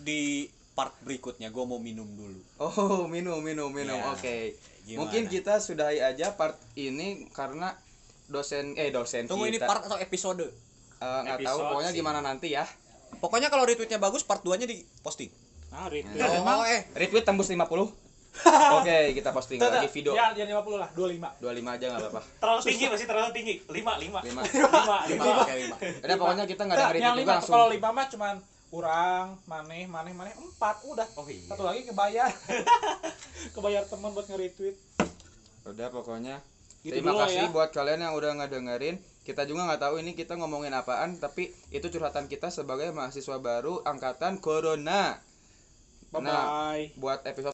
di 0.00 0.48
part 0.72 0.96
berikutnya. 1.04 1.52
Gua 1.52 1.68
mau 1.68 1.76
minum 1.76 2.08
dulu. 2.08 2.40
oh 2.58 3.04
minum 3.12 3.44
minum 3.44 3.68
minum 3.68 3.92
Ya, 3.92 4.08
oke 4.08 4.56
gimana? 4.82 4.98
mungkin 5.04 5.28
kita 5.28 5.60
sudahi 5.60 6.00
aja 6.00 6.32
part 6.32 6.56
ini 6.74 7.28
karena 7.28 7.76
dosen 8.26 8.72
eh 8.74 8.88
dosen 8.88 9.28
Tunggu 9.28 9.46
ini 9.46 9.60
kita 9.60 9.68
part 9.68 9.84
atau 9.84 10.00
episode. 10.00 10.48
eh, 10.96 11.20
nggak 11.22 11.38
tahu 11.38 11.58
Episode 11.60 11.68
pokoknya 11.68 11.90
sih. 11.92 11.98
gimana 12.00 12.20
nanti 12.24 12.48
ya 12.50 12.64
Pokoknya 13.12 13.52
kalau 13.52 13.68
retweetnya 13.68 14.00
bagus, 14.00 14.24
part 14.24 14.40
2 14.40 14.56
nya 14.56 14.64
di 14.64 14.80
posting. 15.04 15.28
Nah 15.72 15.88
retweet 15.88 16.20
Oh, 16.38 16.62
eh. 16.62 16.84
retweet 16.92 17.24
tembus 17.24 17.48
50 17.48 17.64
oke 18.80 18.96
kita 19.12 19.28
posting 19.28 19.60
Tuh, 19.60 19.68
lagi 19.68 19.92
video. 19.92 20.16
Ya 20.16 20.32
ya 20.32 20.48
50 20.48 20.80
lah 20.80 20.88
25 20.96 21.36
25 21.36 21.68
aja 21.68 21.84
nggak 21.86 22.00
apa-apa. 22.00 22.20
Terlalu 22.40 22.60
tinggi 22.64 22.84
masih 22.88 23.04
terlalu 23.04 23.30
tinggi. 23.36 23.54
Lima 23.68 23.92
lima. 24.00 24.20
Lima. 24.24 24.40
lima 24.48 24.96
Lima, 25.04 25.24
lima 25.28 25.42
oke, 25.44 25.52
lima. 25.52 25.76
Udah 26.00 26.16
pokoknya 26.16 26.44
kita 26.48 26.62
nggak 26.64 26.72
ada 26.74 26.80
Nah, 26.82 26.90
retweet 26.90 27.04
yang 27.04 27.12
juga 27.12 27.20
lima 27.20 27.34
langsung. 27.36 27.52
kalau 27.52 27.68
lima 27.68 27.88
mah 27.92 28.06
cuman 28.08 28.34
kurang 28.72 29.26
maneh 29.44 29.84
maneh 29.84 30.12
maneh. 30.16 30.32
Empat 30.32 30.76
udah. 30.80 31.04
Oh 31.12 31.28
iya. 31.28 31.44
Satu 31.44 31.60
lagi 31.62 31.84
kebayar. 31.84 32.28
Kebayar 33.54 33.82
teman 33.84 34.10
buat 34.12 34.24
nge-retweet. 34.24 34.76
Udah 35.68 35.88
pokoknya. 35.92 36.40
Gitu 36.80 36.98
terima 36.98 37.12
kasih 37.14 37.46
ya. 37.46 37.52
buat 37.52 37.68
kalian 37.70 38.00
yang 38.00 38.14
udah 38.16 38.32
ngedengerin 38.34 38.96
kita 39.22 39.46
juga 39.46 39.70
nggak 39.70 39.78
tahu 39.78 40.02
ini 40.02 40.18
kita 40.18 40.34
ngomongin 40.34 40.74
apaan 40.74 41.14
tapi 41.14 41.54
itu 41.70 41.86
curhatan 41.86 42.26
kita 42.26 42.50
sebagai 42.50 42.90
mahasiswa 42.90 43.38
baru 43.38 43.78
angkatan 43.86 44.42
corona 44.42 45.14
bye 46.12 46.20
Nah, 46.22 46.46
bye 46.70 46.84
buat 46.94 47.26
episode 47.26 47.50